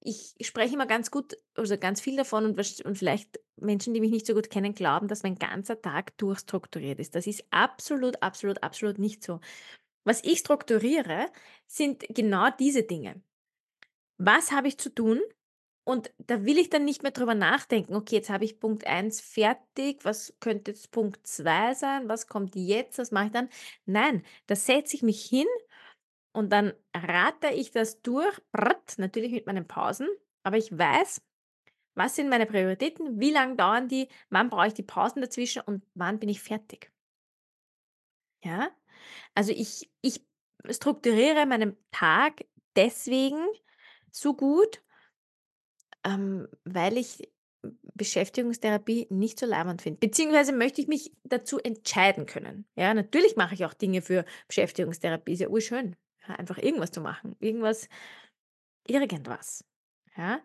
Ich 0.04 0.34
spreche 0.40 0.74
immer 0.74 0.86
ganz 0.86 1.10
gut 1.12 1.36
also, 1.54 1.78
ganz 1.78 2.00
viel 2.00 2.16
davon 2.16 2.44
und 2.44 2.58
und 2.84 2.98
vielleicht 2.98 3.38
Menschen, 3.56 3.94
die 3.94 4.00
mich 4.00 4.10
nicht 4.10 4.26
so 4.26 4.34
gut 4.34 4.50
kennen, 4.50 4.74
glauben, 4.74 5.06
dass 5.06 5.22
mein 5.22 5.36
ganzer 5.36 5.80
Tag 5.80 6.16
durchstrukturiert 6.18 6.98
ist. 6.98 7.14
Das 7.14 7.26
ist 7.28 7.44
absolut, 7.50 8.20
absolut, 8.20 8.62
absolut 8.64 8.98
nicht 8.98 9.22
so. 9.22 9.38
Was 10.04 10.24
ich 10.24 10.40
strukturiere, 10.40 11.26
sind 11.66 12.04
genau 12.10 12.48
diese 12.58 12.84
Dinge. 12.84 13.22
Was 14.18 14.52
habe 14.52 14.68
ich 14.68 14.78
zu 14.78 14.94
tun? 14.94 15.20
Und 15.84 16.12
da 16.18 16.44
will 16.46 16.58
ich 16.58 16.70
dann 16.70 16.84
nicht 16.84 17.02
mehr 17.02 17.12
drüber 17.12 17.34
nachdenken: 17.34 17.94
„Okay, 17.96 18.16
jetzt 18.16 18.30
habe 18.30 18.44
ich 18.44 18.60
Punkt 18.60 18.86
1 18.86 19.20
fertig. 19.20 20.04
Was 20.04 20.34
könnte 20.40 20.72
jetzt 20.72 20.90
Punkt 20.92 21.26
2 21.26 21.74
sein? 21.74 22.08
Was 22.08 22.28
kommt 22.28 22.56
jetzt? 22.56 22.98
Was 22.98 23.10
mache 23.12 23.26
ich 23.26 23.32
dann?“ 23.32 23.48
Nein, 23.86 24.24
da 24.48 24.56
setze 24.56 24.96
ich 24.96 25.02
mich 25.02 25.24
hin 25.24 25.46
und 26.32 26.50
dann 26.50 26.72
rattere 26.94 27.52
ich 27.52 27.70
das 27.70 28.02
durch, 28.02 28.40
natürlich 28.96 29.32
mit 29.32 29.46
meinen 29.46 29.66
Pausen, 29.66 30.08
aber 30.42 30.56
ich 30.56 30.76
weiß, 30.76 31.22
was 31.94 32.16
sind 32.16 32.30
meine 32.30 32.46
Prioritäten, 32.46 33.20
wie 33.20 33.32
lang 33.32 33.56
dauern 33.56 33.88
die, 33.88 34.08
wann 34.30 34.48
brauche 34.48 34.68
ich 34.68 34.74
die 34.74 34.82
Pausen 34.82 35.20
dazwischen 35.20 35.62
und 35.62 35.84
wann 35.94 36.18
bin 36.18 36.28
ich 36.28 36.40
fertig. 36.40 36.90
Ja? 38.42 38.70
Also, 39.34 39.52
ich 39.52 39.90
ich 40.00 40.24
strukturiere 40.70 41.44
meinen 41.44 41.76
Tag 41.90 42.44
deswegen 42.76 43.44
so 44.10 44.34
gut 44.34 44.82
ähm, 46.04 46.48
weil 46.64 46.96
ich 46.96 47.28
Beschäftigungstherapie 47.94 49.06
nicht 49.10 49.38
so 49.38 49.46
leiwand 49.46 49.82
finde. 49.82 50.00
Beziehungsweise 50.00 50.52
möchte 50.52 50.80
ich 50.80 50.88
mich 50.88 51.12
dazu 51.22 51.60
entscheiden 51.60 52.26
können. 52.26 52.66
Ja, 52.74 52.92
natürlich 52.92 53.36
mache 53.36 53.54
ich 53.54 53.64
auch 53.64 53.74
Dinge 53.74 54.02
für 54.02 54.24
Beschäftigungstherapie, 54.48 55.32
ist 55.32 55.40
ja 55.40 55.48
urschön, 55.48 55.94
ja, 56.28 56.34
einfach 56.36 56.58
irgendwas 56.58 56.90
zu 56.92 57.00
machen, 57.00 57.36
irgendwas 57.40 57.88
irgendwas, 58.86 59.64
ja? 60.16 60.40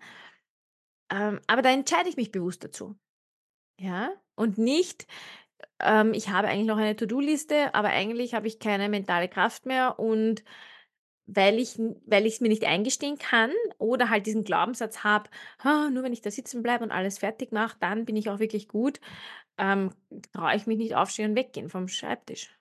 Ähm, 1.12 1.40
aber 1.48 1.62
da 1.62 1.70
entscheide 1.72 2.10
ich 2.10 2.18
mich 2.18 2.32
bewusst 2.32 2.64
dazu, 2.64 2.98
ja? 3.80 4.12
Und 4.36 4.58
nicht, 4.60 5.08
ähm, 5.82 6.14
ich 6.14 6.30
habe 6.30 6.50
eigentlich 6.50 6.68
noch 6.68 6.78
eine 6.78 6.96
To-do-Liste, 6.96 7.76
aber 7.76 7.90
eigentlich 7.90 8.34
habe 8.36 8.48
ich 8.48 8.60
keine 8.60 8.90
mentale 8.90 9.30
Kraft 9.30 9.66
mehr 9.66 10.00
und 10.00 10.44
weil 11.28 11.60
ich 11.60 11.78
weil 12.08 12.26
ich's 12.28 12.42
mir 12.42 12.50
nicht 12.50 12.66
eingestehen 12.66 13.18
kann 13.20 13.52
oder 13.80 14.10
halt 14.12 14.28
diesen 14.28 14.44
Glaubenssatz 14.46 15.04
habe: 15.06 15.30
„Ha, 15.64 15.90
nur 15.92 16.04
wenn 16.04 16.14
ich 16.14 16.22
da 16.22 16.32
sitzen 16.32 16.64
bleibe 16.64 16.84
und 16.86 16.92
alles 16.92 17.20
fertig 17.20 17.52
mache, 17.54 17.78
dann 17.82 18.06
bin 18.06 18.16
ich 18.18 18.30
auch 18.30 18.40
wirklich 18.40 18.68
gut“, 18.70 19.02
ähm, 19.58 19.92
traue 20.34 20.56
ich 20.56 20.68
mich 20.68 20.78
nicht 20.80 20.96
aufstehen 20.96 21.32
und 21.32 21.38
weggehen 21.38 21.70
vom 21.70 21.88
Schreibtisch. 21.90 22.52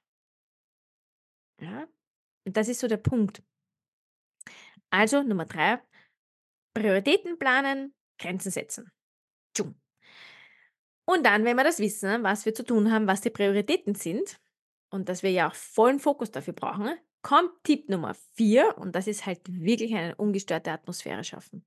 Ja? 1.60 1.86
Und 2.46 2.56
das 2.56 2.68
ist 2.68 2.80
so 2.80 2.88
der 2.88 2.96
Punkt. 2.96 3.42
Also, 4.90 5.22
Nummer 5.22 5.46
3, 5.46 5.80
Prioritäten 6.74 7.38
planen, 7.38 7.94
Grenzen 8.18 8.52
setzen. 8.52 8.90
Tschu. 9.52 9.74
Und 11.04 11.24
dann, 11.24 11.44
wenn 11.44 11.56
wir 11.56 11.64
das 11.64 11.80
wissen, 11.80 12.22
was 12.22 12.46
wir 12.46 12.54
zu 12.54 12.64
tun 12.64 12.92
haben, 12.92 13.06
was 13.06 13.20
die 13.20 13.30
Prioritäten 13.30 13.94
sind 13.94 14.40
und 14.90 15.08
dass 15.08 15.22
wir 15.22 15.30
ja 15.30 15.48
auch 15.48 15.54
vollen 15.54 15.98
Fokus 15.98 16.30
dafür 16.30 16.52
brauchen, 16.52 16.96
kommt 17.22 17.50
Tipp 17.64 17.88
Nummer 17.88 18.14
4 18.34 18.78
und 18.78 18.94
das 18.94 19.06
ist 19.06 19.26
halt 19.26 19.40
wirklich 19.48 19.94
eine 19.94 20.14
ungestörte 20.14 20.70
Atmosphäre 20.70 21.24
schaffen. 21.24 21.66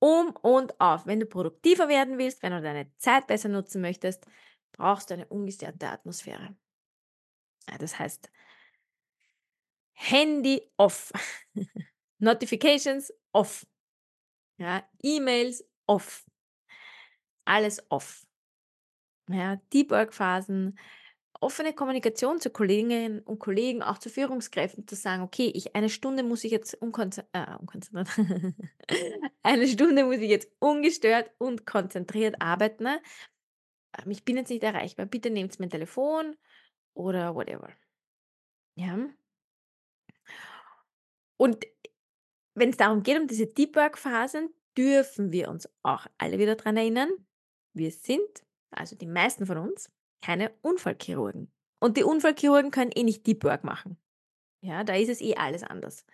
Um 0.00 0.34
und 0.42 0.80
auf. 0.80 1.06
Wenn 1.06 1.20
du 1.20 1.26
produktiver 1.26 1.88
werden 1.88 2.18
willst, 2.18 2.42
wenn 2.42 2.52
du 2.52 2.60
deine 2.60 2.92
Zeit 2.96 3.28
besser 3.28 3.48
nutzen 3.48 3.80
möchtest, 3.80 4.26
brauchst 4.72 5.10
du 5.10 5.14
eine 5.14 5.26
ungestörte 5.26 5.88
Atmosphäre. 5.88 6.56
Ja, 7.70 7.78
das 7.78 7.98
heißt 7.98 8.32
Handy 9.92 10.62
off. 10.76 11.12
Notifications 12.18 13.12
off. 13.32 13.66
Ja, 14.58 14.82
E-Mails 15.02 15.64
off. 15.86 16.24
Alles 17.44 17.82
off. 17.90 18.26
Ja, 19.28 19.56
Deep 19.72 19.90
Work 19.90 20.14
Phasen, 20.14 20.78
offene 21.40 21.72
Kommunikation 21.72 22.40
zu 22.40 22.50
Kolleginnen 22.50 23.20
und 23.20 23.38
Kollegen, 23.38 23.82
auch 23.82 23.98
zu 23.98 24.08
Führungskräften 24.10 24.86
zu 24.86 24.94
sagen, 24.94 25.22
okay, 25.22 25.50
ich 25.54 25.74
eine 25.74 25.88
Stunde 25.88 26.22
muss 26.22 26.44
ich 26.44 26.52
jetzt 26.52 26.74
äh, 26.74 26.78
unkonzentriert 26.80 28.08
eine 29.42 29.66
Stunde 29.66 30.04
muss 30.04 30.18
ich 30.18 30.30
jetzt 30.30 30.50
ungestört 30.60 31.30
und 31.38 31.66
konzentriert 31.66 32.40
arbeiten. 32.40 32.86
Ähm, 32.86 34.10
ich 34.10 34.24
bin 34.24 34.36
jetzt 34.36 34.50
nicht 34.50 34.62
erreichbar. 34.62 35.06
Bitte 35.06 35.30
nehmt 35.30 35.58
mein 35.58 35.70
Telefon 35.70 36.36
oder 36.94 37.34
whatever. 37.34 37.70
Ja. 38.76 38.98
Und 41.42 41.66
wenn 42.54 42.70
es 42.70 42.76
darum 42.76 43.02
geht, 43.02 43.18
um 43.18 43.26
diese 43.26 43.48
Deep 43.48 43.74
Work 43.74 43.98
Phasen, 43.98 44.54
dürfen 44.78 45.32
wir 45.32 45.48
uns 45.48 45.68
auch 45.82 46.06
alle 46.16 46.38
wieder 46.38 46.54
daran 46.54 46.76
erinnern, 46.76 47.10
wir 47.74 47.90
sind, 47.90 48.44
also 48.70 48.94
die 48.94 49.08
meisten 49.08 49.44
von 49.44 49.58
uns, 49.58 49.90
keine 50.24 50.54
Unfallchirurgen. 50.62 51.50
Und 51.80 51.96
die 51.96 52.04
Unfallchirurgen 52.04 52.70
können 52.70 52.92
eh 52.94 53.02
nicht 53.02 53.26
Deep 53.26 53.42
Work 53.42 53.64
machen. 53.64 53.96
Ja, 54.60 54.84
da 54.84 54.94
ist 54.94 55.08
es 55.08 55.20
eh 55.20 55.34
alles 55.34 55.64
anders. 55.64 56.06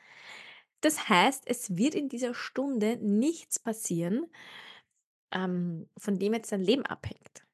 Das 0.80 1.10
heißt, 1.10 1.42
es 1.46 1.76
wird 1.76 1.94
in 1.94 2.08
dieser 2.08 2.32
Stunde 2.32 2.96
nichts 2.96 3.58
passieren, 3.58 4.32
ähm, 5.30 5.90
von 5.98 6.18
dem 6.18 6.32
jetzt 6.32 6.52
dein 6.52 6.62
Leben 6.62 6.86
abhängt. 6.86 7.46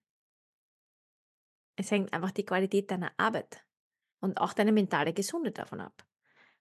Es 1.75 1.91
hängt 1.91 2.13
einfach 2.13 2.31
die 2.31 2.45
Qualität 2.45 2.93
deiner 2.93 3.11
Arbeit 3.17 3.67
und 4.21 4.39
auch 4.41 4.53
deine 4.53 4.71
mentale 4.71 5.13
Gesundheit 5.13 5.59
davon 5.59 5.81
ab. 5.81 6.07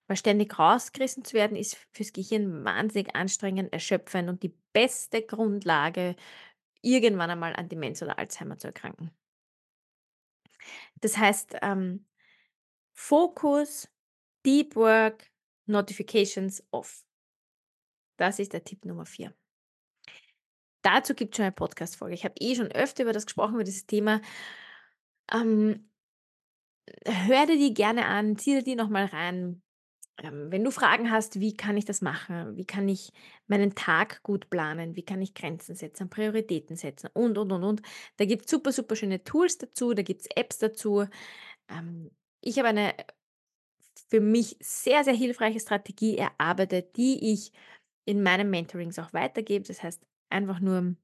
Weil 0.07 0.17
ständig 0.17 0.57
rausgerissen 0.59 1.23
zu 1.23 1.33
werden, 1.33 1.55
ist 1.55 1.77
fürs 1.91 2.11
Gehirn 2.11 2.65
wahnsinnig 2.65 3.15
anstrengend, 3.15 3.71
erschöpfend 3.71 4.29
und 4.29 4.43
die 4.43 4.55
beste 4.73 5.21
Grundlage, 5.21 6.15
irgendwann 6.81 7.29
einmal 7.29 7.55
an 7.55 7.69
Demenz 7.69 8.01
oder 8.01 8.19
Alzheimer 8.19 8.57
zu 8.57 8.67
erkranken. 8.67 9.11
Das 11.01 11.17
heißt, 11.17 11.55
ähm, 11.61 12.05
Fokus, 12.93 13.89
Deep 14.45 14.75
Work, 14.75 15.31
Notifications 15.65 16.63
off. 16.71 17.05
Das 18.17 18.39
ist 18.39 18.53
der 18.53 18.63
Tipp 18.63 18.85
Nummer 18.85 19.05
vier. 19.05 19.33
Dazu 20.83 21.15
gibt 21.15 21.33
es 21.33 21.37
schon 21.37 21.45
eine 21.45 21.53
Podcast-Folge. 21.53 22.13
Ich 22.13 22.25
habe 22.25 22.35
eh 22.39 22.55
schon 22.55 22.71
öfter 22.71 23.03
über 23.03 23.13
das 23.13 23.25
gesprochen, 23.25 23.55
über 23.55 23.63
dieses 23.63 23.85
Thema. 23.85 24.21
Ähm, 25.31 25.89
hör 27.05 27.45
dir 27.45 27.57
die 27.57 27.73
gerne 27.73 28.05
an, 28.05 28.37
zieh 28.37 28.55
dir 28.55 28.63
die 28.63 28.75
nochmal 28.75 29.05
rein. 29.05 29.62
Ähm, 30.19 30.51
wenn 30.51 30.63
du 30.63 30.71
Fragen 30.71 31.09
hast, 31.11 31.39
wie 31.39 31.55
kann 31.55 31.75
ich 31.75 31.85
das 31.85 32.01
machen? 32.01 32.55
Wie 32.55 32.65
kann 32.65 32.87
ich 32.87 33.11
meinen 33.47 33.75
Tag 33.75 34.21
gut 34.23 34.49
planen? 34.49 34.95
Wie 34.95 35.03
kann 35.03 35.21
ich 35.21 35.33
Grenzen 35.33 35.75
setzen, 35.75 36.09
Prioritäten 36.09 36.75
setzen 36.75 37.09
und, 37.13 37.37
und, 37.37 37.51
und, 37.51 37.63
und. 37.63 37.81
Da 38.17 38.25
gibt 38.25 38.45
es 38.45 38.51
super, 38.51 38.71
super 38.71 38.95
schöne 38.95 39.23
Tools 39.23 39.57
dazu, 39.57 39.93
da 39.93 40.03
gibt 40.03 40.21
es 40.21 40.27
Apps 40.35 40.59
dazu. 40.59 41.05
Ähm, 41.69 42.11
ich 42.41 42.57
habe 42.59 42.69
eine 42.69 42.93
für 44.09 44.21
mich 44.21 44.57
sehr, 44.59 45.03
sehr 45.03 45.13
hilfreiche 45.13 45.59
Strategie 45.59 46.17
erarbeitet, 46.17 46.95
die 46.97 47.33
ich 47.33 47.51
in 48.05 48.21
meinen 48.21 48.49
Mentorings 48.49 48.99
auch 48.99 49.13
weitergebe. 49.13 49.65
Das 49.65 49.81
heißt, 49.81 50.05
einfach 50.29 50.59
nur 50.59 50.95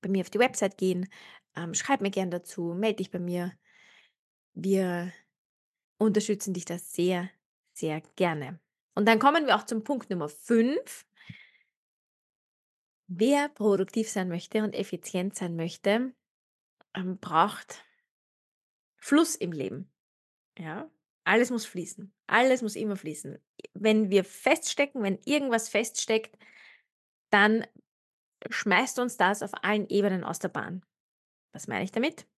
bei 0.00 0.08
mir 0.08 0.22
auf 0.22 0.30
die 0.30 0.38
Website 0.38 0.78
gehen, 0.78 1.08
ähm, 1.54 1.74
schreib 1.74 2.00
mir 2.00 2.10
gern 2.10 2.30
dazu, 2.30 2.74
melde 2.74 2.96
dich 2.96 3.10
bei 3.10 3.18
mir. 3.18 3.52
Wir 4.54 5.12
unterstützen 5.98 6.54
dich 6.54 6.64
da 6.64 6.78
sehr, 6.78 7.30
sehr 7.82 8.00
gerne. 8.14 8.60
Und 8.94 9.06
dann 9.06 9.18
kommen 9.18 9.44
wir 9.46 9.56
auch 9.56 9.66
zum 9.66 9.82
Punkt 9.82 10.08
Nummer 10.08 10.28
5. 10.28 11.04
Wer 13.08 13.48
produktiv 13.48 14.08
sein 14.08 14.28
möchte 14.28 14.62
und 14.62 14.72
effizient 14.72 15.34
sein 15.34 15.56
möchte, 15.56 16.14
ähm, 16.94 17.18
braucht 17.18 17.84
Fluss 18.98 19.34
im 19.34 19.50
Leben. 19.50 19.92
Ja, 20.56 20.88
alles 21.24 21.50
muss 21.50 21.66
fließen. 21.66 22.14
Alles 22.28 22.62
muss 22.62 22.76
immer 22.76 22.94
fließen. 22.94 23.36
Wenn 23.74 24.10
wir 24.10 24.22
feststecken, 24.24 25.02
wenn 25.02 25.18
irgendwas 25.24 25.68
feststeckt, 25.68 26.38
dann 27.30 27.66
schmeißt 28.48 29.00
uns 29.00 29.16
das 29.16 29.42
auf 29.42 29.50
allen 29.64 29.88
Ebenen 29.88 30.22
aus 30.22 30.38
der 30.38 30.50
Bahn. 30.50 30.86
Was 31.52 31.66
meine 31.66 31.82
ich 31.82 31.90
damit? 31.90 32.28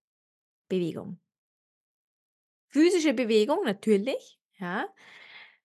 Bewegung. 0.68 1.20
Physische 2.68 3.12
Bewegung 3.12 3.62
natürlich, 3.64 4.40
ja, 4.58 4.88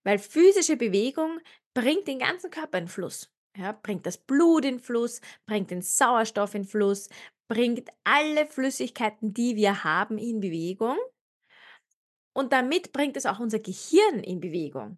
weil 0.04 0.20
physische 0.20 0.78
Bewegung 0.78 1.40
bringt 1.74 2.08
den 2.08 2.20
ganzen 2.20 2.50
Körper 2.50 2.78
in 2.78 2.88
Fluss. 2.88 3.32
Ja, 3.58 3.72
bringt 3.72 4.06
das 4.06 4.18
Blut 4.18 4.64
in 4.64 4.80
Fluss, 4.80 5.22
bringt 5.46 5.72
den 5.72 5.82
Sauerstoff 5.82 6.54
in 6.56 6.66
Fluss, 6.66 7.10
bringt 7.48 7.90
alle 8.04 8.48
Flüssigkeiten, 8.48 9.34
die 9.34 9.56
wir 9.56 9.84
haben, 9.84 10.18
in 10.18 10.40
Bewegung. 10.40 10.98
Und 12.34 12.54
damit 12.54 12.94
bringt 12.94 13.18
es 13.18 13.26
auch 13.26 13.40
unser 13.40 13.60
Gehirn 13.60 14.24
in 14.24 14.40
Bewegung. 14.40 14.98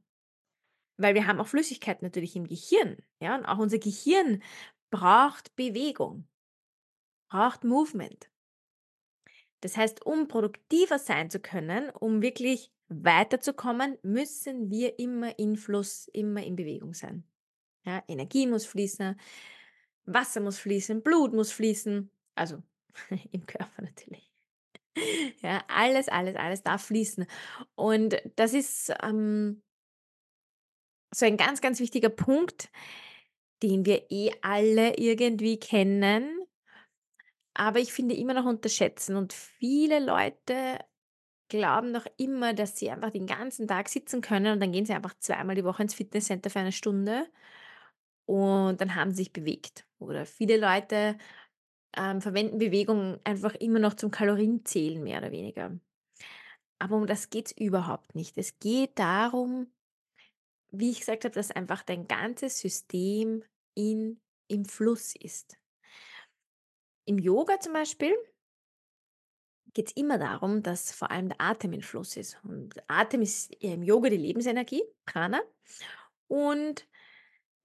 Weil 0.97 1.15
wir 1.15 1.25
haben 1.25 1.39
auch 1.39 1.47
Flüssigkeit 1.47 2.01
natürlich 2.03 2.35
im 2.35 2.45
Gehirn. 2.45 2.97
Ja? 3.19 3.35
Und 3.35 3.45
auch 3.45 3.57
unser 3.57 3.79
Gehirn 3.79 4.43
braucht 4.91 5.55
Bewegung, 5.55 6.27
braucht 7.31 7.63
Movement. 7.63 8.29
Das 9.61 9.77
heißt, 9.77 10.05
um 10.05 10.27
produktiver 10.27 10.99
sein 10.99 11.29
zu 11.29 11.39
können, 11.39 11.89
um 11.89 12.21
wirklich 12.21 12.71
weiterzukommen, 12.91 13.97
müssen 14.03 14.69
wir 14.69 14.99
immer 14.99 15.37
in 15.39 15.55
Fluss, 15.55 16.07
immer 16.13 16.43
in 16.43 16.55
Bewegung 16.55 16.93
sein. 16.93 17.23
Ja, 17.85 18.03
Energie 18.07 18.45
muss 18.45 18.65
fließen, 18.65 19.19
Wasser 20.05 20.41
muss 20.41 20.59
fließen, 20.59 21.01
Blut 21.01 21.33
muss 21.33 21.51
fließen, 21.51 22.11
also 22.35 22.61
im 23.31 23.45
Körper 23.45 23.81
natürlich. 23.81 24.31
Ja, 25.41 25.63
alles, 25.67 26.09
alles, 26.09 26.35
alles 26.35 26.63
darf 26.63 26.83
fließen. 26.83 27.25
Und 27.75 28.21
das 28.35 28.53
ist 28.53 28.93
ähm, 29.01 29.63
so 31.13 31.25
ein 31.25 31.37
ganz, 31.37 31.61
ganz 31.61 31.79
wichtiger 31.79 32.09
Punkt, 32.09 32.69
den 33.63 33.85
wir 33.85 34.11
eh 34.11 34.31
alle 34.41 34.97
irgendwie 34.97 35.59
kennen, 35.59 36.41
aber 37.53 37.79
ich 37.79 37.93
finde 37.93 38.15
immer 38.15 38.33
noch 38.33 38.45
unterschätzen. 38.45 39.15
Und 39.15 39.33
viele 39.33 39.99
Leute 39.99 40.79
glauben 41.51 41.91
noch 41.91 42.07
immer, 42.17 42.53
dass 42.53 42.79
sie 42.79 42.89
einfach 42.89 43.11
den 43.11 43.27
ganzen 43.27 43.67
Tag 43.67 43.89
sitzen 43.89 44.21
können 44.21 44.53
und 44.53 44.61
dann 44.61 44.71
gehen 44.71 44.85
sie 44.85 44.93
einfach 44.93 45.13
zweimal 45.19 45.55
die 45.55 45.65
Woche 45.65 45.83
ins 45.83 45.93
Fitnesscenter 45.93 46.49
für 46.49 46.59
eine 46.59 46.71
Stunde 46.71 47.27
und 48.25 48.79
dann 48.79 48.95
haben 48.95 49.11
sie 49.11 49.17
sich 49.17 49.33
bewegt. 49.33 49.85
Oder 49.99 50.25
viele 50.25 50.55
Leute 50.57 51.17
ähm, 51.97 52.21
verwenden 52.21 52.57
Bewegung 52.57 53.19
einfach 53.25 53.53
immer 53.55 53.79
noch 53.79 53.95
zum 53.95 54.11
Kalorienzählen, 54.11 55.03
mehr 55.03 55.19
oder 55.19 55.31
weniger. 55.31 55.77
Aber 56.79 56.95
um 56.95 57.05
das 57.05 57.29
geht 57.29 57.47
es 57.47 57.57
überhaupt 57.57 58.15
nicht. 58.15 58.37
Es 58.37 58.57
geht 58.59 58.97
darum, 58.97 59.67
wie 60.71 60.91
ich 60.91 60.99
gesagt 60.99 61.25
habe, 61.25 61.35
dass 61.35 61.51
einfach 61.51 61.83
dein 61.83 62.07
ganzes 62.07 62.59
System 62.59 63.43
in, 63.75 64.21
im 64.47 64.63
Fluss 64.63 65.15
ist. 65.15 65.57
Im 67.03 67.19
Yoga 67.19 67.59
zum 67.59 67.73
Beispiel 67.73 68.15
geht 69.73 69.87
es 69.87 69.95
immer 69.95 70.17
darum, 70.17 70.63
dass 70.63 70.91
vor 70.91 71.11
allem 71.11 71.29
der 71.29 71.41
Atem 71.41 71.73
in 71.73 71.81
Fluss 71.81 72.17
ist. 72.17 72.39
Und 72.43 72.75
Atem 72.87 73.21
ist 73.21 73.55
ja 73.59 73.73
im 73.73 73.83
Yoga 73.83 74.09
die 74.09 74.17
Lebensenergie, 74.17 74.83
Prana. 75.05 75.41
Und 76.27 76.87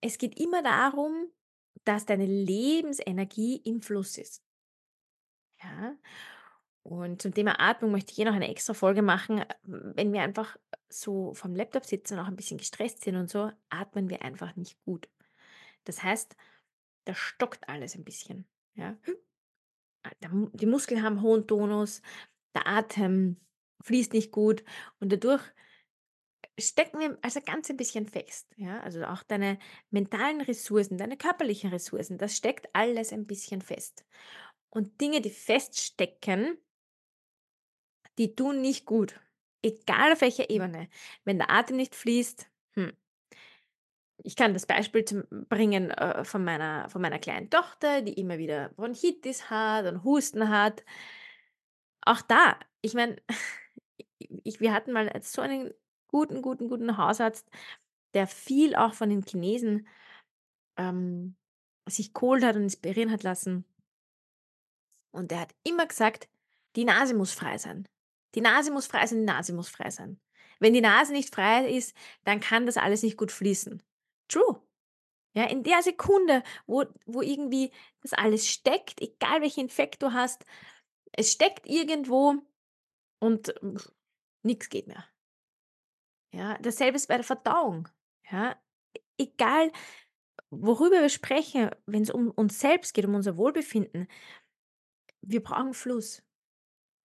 es 0.00 0.18
geht 0.18 0.38
immer 0.38 0.62
darum, 0.62 1.30
dass 1.84 2.06
deine 2.06 2.26
Lebensenergie 2.26 3.56
im 3.64 3.82
Fluss 3.82 4.18
ist. 4.18 4.42
Ja. 5.62 5.96
Und 6.82 7.20
zum 7.20 7.34
Thema 7.34 7.58
Atmung 7.58 7.90
möchte 7.90 8.12
ich 8.12 8.16
hier 8.16 8.26
noch 8.26 8.34
eine 8.34 8.48
extra 8.48 8.72
Folge 8.72 9.02
machen. 9.02 9.44
Wenn 9.64 10.12
wir 10.12 10.22
einfach 10.22 10.56
so 10.88 11.34
vom 11.34 11.56
Laptop 11.56 11.84
sitzen 11.84 12.14
und 12.14 12.20
auch 12.20 12.28
ein 12.28 12.36
bisschen 12.36 12.58
gestresst 12.58 13.02
sind 13.02 13.16
und 13.16 13.28
so, 13.28 13.50
atmen 13.70 14.08
wir 14.08 14.22
einfach 14.22 14.54
nicht 14.54 14.80
gut. 14.84 15.08
Das 15.84 16.02
heißt, 16.02 16.36
da 17.04 17.14
stockt 17.14 17.68
alles 17.68 17.96
ein 17.96 18.04
bisschen. 18.04 18.46
Ja. 18.74 18.96
Die 20.20 20.66
Muskeln 20.66 21.02
haben 21.02 21.22
hohen 21.22 21.46
Tonus, 21.46 22.02
der 22.54 22.66
Atem 22.66 23.36
fließt 23.82 24.12
nicht 24.12 24.32
gut 24.32 24.64
und 25.00 25.12
dadurch 25.12 25.42
stecken 26.58 26.98
wir 26.98 27.18
also 27.22 27.40
ganz 27.40 27.70
ein 27.70 27.76
bisschen 27.76 28.06
fest. 28.06 28.48
Ja? 28.56 28.80
Also 28.80 29.04
auch 29.04 29.22
deine 29.22 29.58
mentalen 29.90 30.40
Ressourcen, 30.40 30.98
deine 30.98 31.16
körperlichen 31.16 31.70
Ressourcen, 31.70 32.18
das 32.18 32.36
steckt 32.36 32.68
alles 32.72 33.12
ein 33.12 33.26
bisschen 33.26 33.60
fest. 33.60 34.04
Und 34.70 35.00
Dinge, 35.00 35.20
die 35.20 35.30
feststecken, 35.30 36.58
die 38.18 38.34
tun 38.34 38.60
nicht 38.60 38.86
gut. 38.86 39.20
Egal 39.62 40.12
auf 40.12 40.20
welcher 40.20 40.50
Ebene. 40.50 40.88
Wenn 41.24 41.38
der 41.38 41.50
Atem 41.50 41.76
nicht 41.76 41.94
fließt, 41.94 42.48
hm. 42.74 42.92
Ich 44.26 44.34
kann 44.34 44.54
das 44.54 44.66
Beispiel 44.66 45.04
bringen 45.48 45.92
äh, 45.92 46.24
von, 46.24 46.44
meiner, 46.44 46.90
von 46.90 47.00
meiner 47.00 47.20
kleinen 47.20 47.48
Tochter, 47.48 48.02
die 48.02 48.14
immer 48.14 48.38
wieder 48.38 48.70
Bronchitis 48.70 49.50
hat 49.50 49.86
und 49.86 50.02
Husten 50.02 50.48
hat. 50.48 50.84
Auch 52.00 52.22
da, 52.22 52.58
ich 52.80 52.94
meine, 52.94 53.16
ich, 54.18 54.58
wir 54.58 54.72
hatten 54.72 54.90
mal 54.92 55.12
so 55.22 55.42
einen 55.42 55.72
guten, 56.08 56.42
guten, 56.42 56.68
guten 56.68 56.96
Hausarzt, 56.96 57.48
der 58.14 58.26
viel 58.26 58.74
auch 58.74 58.94
von 58.94 59.10
den 59.10 59.22
Chinesen 59.22 59.86
ähm, 60.76 61.36
sich 61.88 62.12
geholt 62.12 62.42
hat 62.42 62.56
und 62.56 62.62
inspirieren 62.62 63.12
hat 63.12 63.22
lassen. 63.22 63.64
Und 65.12 65.30
der 65.30 65.38
hat 65.38 65.54
immer 65.62 65.86
gesagt, 65.86 66.28
die 66.74 66.84
Nase 66.84 67.14
muss 67.14 67.32
frei 67.32 67.58
sein. 67.58 67.86
Die 68.34 68.40
Nase 68.40 68.72
muss 68.72 68.88
frei 68.88 69.06
sein, 69.06 69.20
die 69.20 69.24
Nase 69.24 69.52
muss 69.54 69.68
frei 69.68 69.90
sein. 69.90 70.20
Wenn 70.58 70.72
die 70.72 70.80
Nase 70.80 71.12
nicht 71.12 71.32
frei 71.32 71.70
ist, 71.70 71.96
dann 72.24 72.40
kann 72.40 72.66
das 72.66 72.76
alles 72.76 73.04
nicht 73.04 73.16
gut 73.16 73.30
fließen. 73.30 73.82
True. 74.28 74.60
Ja, 75.34 75.44
in 75.44 75.62
der 75.62 75.82
Sekunde, 75.82 76.42
wo, 76.66 76.84
wo 77.04 77.20
irgendwie 77.20 77.70
das 78.00 78.14
alles 78.14 78.48
steckt, 78.48 79.02
egal 79.02 79.42
welchen 79.42 79.60
Infekt 79.60 80.02
du 80.02 80.12
hast, 80.12 80.44
es 81.12 81.32
steckt 81.32 81.66
irgendwo 81.66 82.36
und 83.20 83.54
nichts 84.42 84.68
geht 84.70 84.86
mehr. 84.86 85.04
Ja, 86.32 86.56
dasselbe 86.58 86.96
ist 86.96 87.08
bei 87.08 87.16
der 87.16 87.24
Verdauung. 87.24 87.88
Ja, 88.30 88.60
egal 89.18 89.72
worüber 90.50 91.00
wir 91.02 91.08
sprechen, 91.08 91.70
wenn 91.86 92.02
es 92.02 92.10
um 92.10 92.30
uns 92.30 92.58
selbst 92.58 92.94
geht, 92.94 93.04
um 93.04 93.14
unser 93.14 93.36
Wohlbefinden, 93.36 94.08
wir 95.22 95.42
brauchen 95.42 95.74
Fluss. 95.74 96.22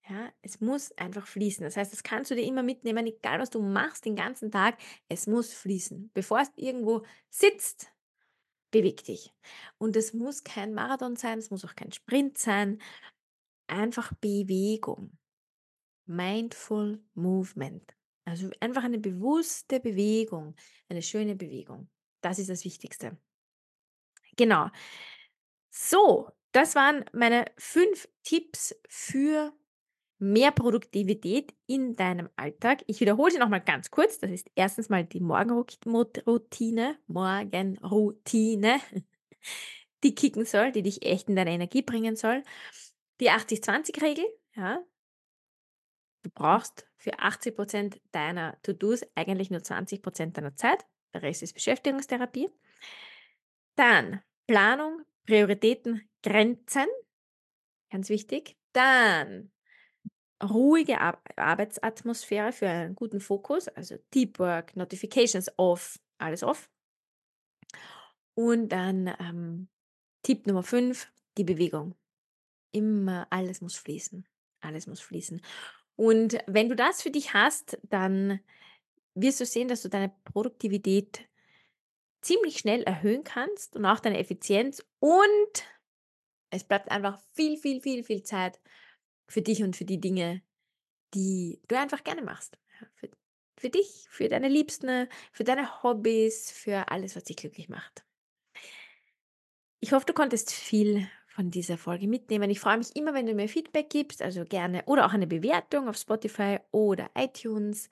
Ja, 0.08 0.32
es 0.42 0.60
muss 0.60 0.90
einfach 0.98 1.26
fließen. 1.26 1.64
Das 1.64 1.76
heißt, 1.76 1.92
das 1.92 2.02
kannst 2.02 2.30
du 2.30 2.34
dir 2.34 2.44
immer 2.44 2.64
mitnehmen, 2.64 3.06
egal 3.06 3.38
was 3.38 3.50
du 3.50 3.62
machst 3.62 4.04
den 4.04 4.16
ganzen 4.16 4.50
Tag, 4.50 4.76
es 5.08 5.26
muss 5.28 5.52
fließen. 5.52 6.10
Bevor 6.12 6.40
es 6.40 6.50
irgendwo 6.56 7.04
sitzt, 7.30 7.92
beweg 8.72 9.04
dich. 9.04 9.32
Und 9.78 9.94
es 9.94 10.12
muss 10.12 10.42
kein 10.42 10.74
Marathon 10.74 11.14
sein, 11.14 11.38
es 11.38 11.50
muss 11.50 11.64
auch 11.64 11.76
kein 11.76 11.92
Sprint 11.92 12.36
sein. 12.36 12.82
Einfach 13.68 14.12
Bewegung. 14.14 15.16
Mindful 16.06 17.00
Movement. 17.14 17.94
Also 18.24 18.50
einfach 18.60 18.82
eine 18.84 18.98
bewusste 18.98 19.78
Bewegung, 19.78 20.56
eine 20.88 21.02
schöne 21.02 21.36
Bewegung. 21.36 21.88
Das 22.22 22.40
ist 22.40 22.50
das 22.50 22.64
Wichtigste. 22.64 23.18
Genau. 24.36 24.68
So, 25.70 26.28
das 26.52 26.74
waren 26.74 27.04
meine 27.12 27.46
fünf 27.56 28.08
Tipps 28.22 28.74
für 28.88 29.52
mehr 30.22 30.52
Produktivität 30.52 31.52
in 31.66 31.96
deinem 31.96 32.30
Alltag. 32.36 32.84
Ich 32.86 33.00
wiederhole 33.00 33.32
sie 33.32 33.38
nochmal 33.38 33.60
ganz 33.60 33.90
kurz. 33.90 34.18
Das 34.18 34.30
ist 34.30 34.50
erstens 34.54 34.88
mal 34.88 35.04
die 35.04 35.20
Morgenroutine, 35.20 36.96
Morgenroutine, 37.08 38.80
die 40.04 40.14
kicken 40.14 40.44
soll, 40.44 40.72
die 40.72 40.82
dich 40.82 41.04
echt 41.04 41.28
in 41.28 41.36
deine 41.36 41.50
Energie 41.50 41.82
bringen 41.82 42.16
soll. 42.16 42.42
Die 43.20 43.30
80-20-Regel, 43.30 44.24
ja. 44.54 44.82
Du 46.22 46.30
brauchst 46.30 46.88
für 46.96 47.18
80% 47.18 48.00
deiner 48.12 48.56
To-Dos 48.62 49.04
eigentlich 49.16 49.50
nur 49.50 49.60
20% 49.60 50.32
deiner 50.32 50.56
Zeit. 50.56 50.86
Der 51.12 51.22
Rest 51.22 51.42
ist 51.42 51.54
Beschäftigungstherapie. 51.54 52.48
Dann 53.74 54.22
Planung, 54.46 55.02
Prioritäten, 55.26 56.08
Grenzen. 56.22 56.86
Ganz 57.90 58.08
wichtig. 58.08 58.56
Dann 58.72 59.51
ruhige 60.42 61.00
Ar 61.00 61.20
Arbeitsatmosphäre 61.36 62.52
für 62.52 62.68
einen 62.68 62.94
guten 62.94 63.20
Fokus, 63.20 63.68
also 63.68 63.96
Deep 64.14 64.38
Work, 64.38 64.76
Notifications 64.76 65.50
off, 65.56 65.98
alles 66.18 66.42
off. 66.42 66.70
Und 68.34 68.70
dann 68.70 69.14
ähm, 69.20 69.68
Tipp 70.22 70.46
Nummer 70.46 70.62
5, 70.62 71.10
die 71.36 71.44
Bewegung. 71.44 71.94
Immer 72.72 73.26
alles 73.30 73.60
muss 73.60 73.76
fließen. 73.76 74.26
Alles 74.60 74.86
muss 74.86 75.00
fließen. 75.00 75.42
Und 75.96 76.38
wenn 76.46 76.68
du 76.68 76.76
das 76.76 77.02
für 77.02 77.10
dich 77.10 77.34
hast, 77.34 77.78
dann 77.82 78.40
wirst 79.14 79.40
du 79.40 79.46
sehen, 79.46 79.68
dass 79.68 79.82
du 79.82 79.88
deine 79.88 80.12
Produktivität 80.24 81.28
ziemlich 82.22 82.58
schnell 82.58 82.82
erhöhen 82.82 83.24
kannst 83.24 83.76
und 83.76 83.84
auch 83.84 84.00
deine 84.00 84.18
Effizienz 84.18 84.84
und 85.00 85.64
es 86.50 86.64
bleibt 86.64 86.90
einfach 86.90 87.18
viel, 87.32 87.56
viel, 87.56 87.80
viel, 87.80 88.04
viel 88.04 88.22
Zeit 88.22 88.60
für 89.32 89.42
dich 89.42 89.62
und 89.62 89.76
für 89.76 89.84
die 89.84 90.00
Dinge, 90.00 90.42
die 91.14 91.60
du 91.68 91.78
einfach 91.78 92.02
gerne 92.04 92.22
machst. 92.22 92.58
Für, 92.94 93.10
für 93.56 93.70
dich, 93.70 94.06
für 94.08 94.28
deine 94.28 94.48
Liebsten, 94.48 95.08
für 95.32 95.44
deine 95.44 95.82
Hobbys, 95.82 96.50
für 96.50 96.90
alles, 96.90 97.16
was 97.16 97.24
dich 97.24 97.36
glücklich 97.36 97.68
macht. 97.68 98.04
Ich 99.80 99.92
hoffe, 99.92 100.06
du 100.06 100.12
konntest 100.12 100.52
viel 100.52 101.08
von 101.26 101.50
dieser 101.50 101.78
Folge 101.78 102.06
mitnehmen. 102.06 102.50
Ich 102.50 102.60
freue 102.60 102.78
mich 102.78 102.94
immer, 102.94 103.14
wenn 103.14 103.26
du 103.26 103.34
mir 103.34 103.48
Feedback 103.48 103.90
gibst, 103.90 104.22
also 104.22 104.44
gerne 104.44 104.84
oder 104.84 105.06
auch 105.06 105.12
eine 105.12 105.26
Bewertung 105.26 105.88
auf 105.88 105.96
Spotify 105.96 106.58
oder 106.70 107.10
iTunes. 107.16 107.88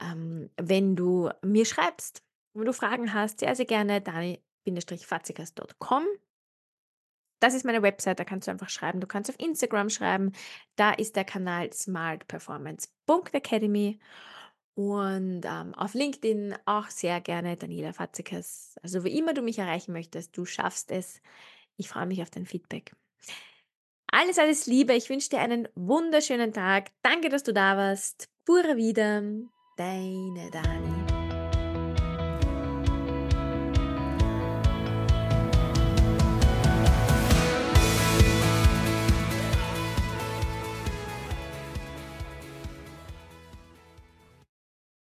Ähm, 0.00 0.50
wenn 0.56 0.94
du 0.94 1.30
mir 1.42 1.64
schreibst, 1.64 2.22
wenn 2.52 2.66
du 2.66 2.72
Fragen 2.72 3.12
hast, 3.14 3.40
sehr, 3.40 3.56
sehr 3.56 3.64
gerne 3.64 4.00
dani-fatzikas.com. 4.02 6.04
Das 7.44 7.52
ist 7.52 7.66
meine 7.66 7.82
Website, 7.82 8.18
da 8.18 8.24
kannst 8.24 8.48
du 8.48 8.52
einfach 8.52 8.70
schreiben. 8.70 9.00
Du 9.00 9.06
kannst 9.06 9.28
auf 9.28 9.38
Instagram 9.38 9.90
schreiben. 9.90 10.32
Da 10.76 10.92
ist 10.92 11.14
der 11.14 11.26
Kanal 11.26 11.70
smartperformance.academy. 11.74 13.98
Und 14.72 15.42
ähm, 15.44 15.74
auf 15.74 15.92
LinkedIn 15.92 16.54
auch 16.64 16.88
sehr 16.88 17.20
gerne 17.20 17.58
Daniela 17.58 17.92
Fatzikas. 17.92 18.76
Also 18.82 19.04
wie 19.04 19.18
immer 19.18 19.34
du 19.34 19.42
mich 19.42 19.58
erreichen 19.58 19.92
möchtest, 19.92 20.34
du 20.38 20.46
schaffst 20.46 20.90
es. 20.90 21.20
Ich 21.76 21.90
freue 21.90 22.06
mich 22.06 22.22
auf 22.22 22.30
dein 22.30 22.46
Feedback. 22.46 22.96
Alles, 24.10 24.38
alles 24.38 24.64
Liebe. 24.64 24.94
Ich 24.94 25.10
wünsche 25.10 25.28
dir 25.28 25.40
einen 25.40 25.68
wunderschönen 25.74 26.54
Tag. 26.54 26.92
Danke, 27.02 27.28
dass 27.28 27.42
du 27.42 27.52
da 27.52 27.76
warst. 27.76 28.30
Pura 28.46 28.78
wieder. 28.78 29.20
Deine 29.76 30.50
Dani. 30.50 31.03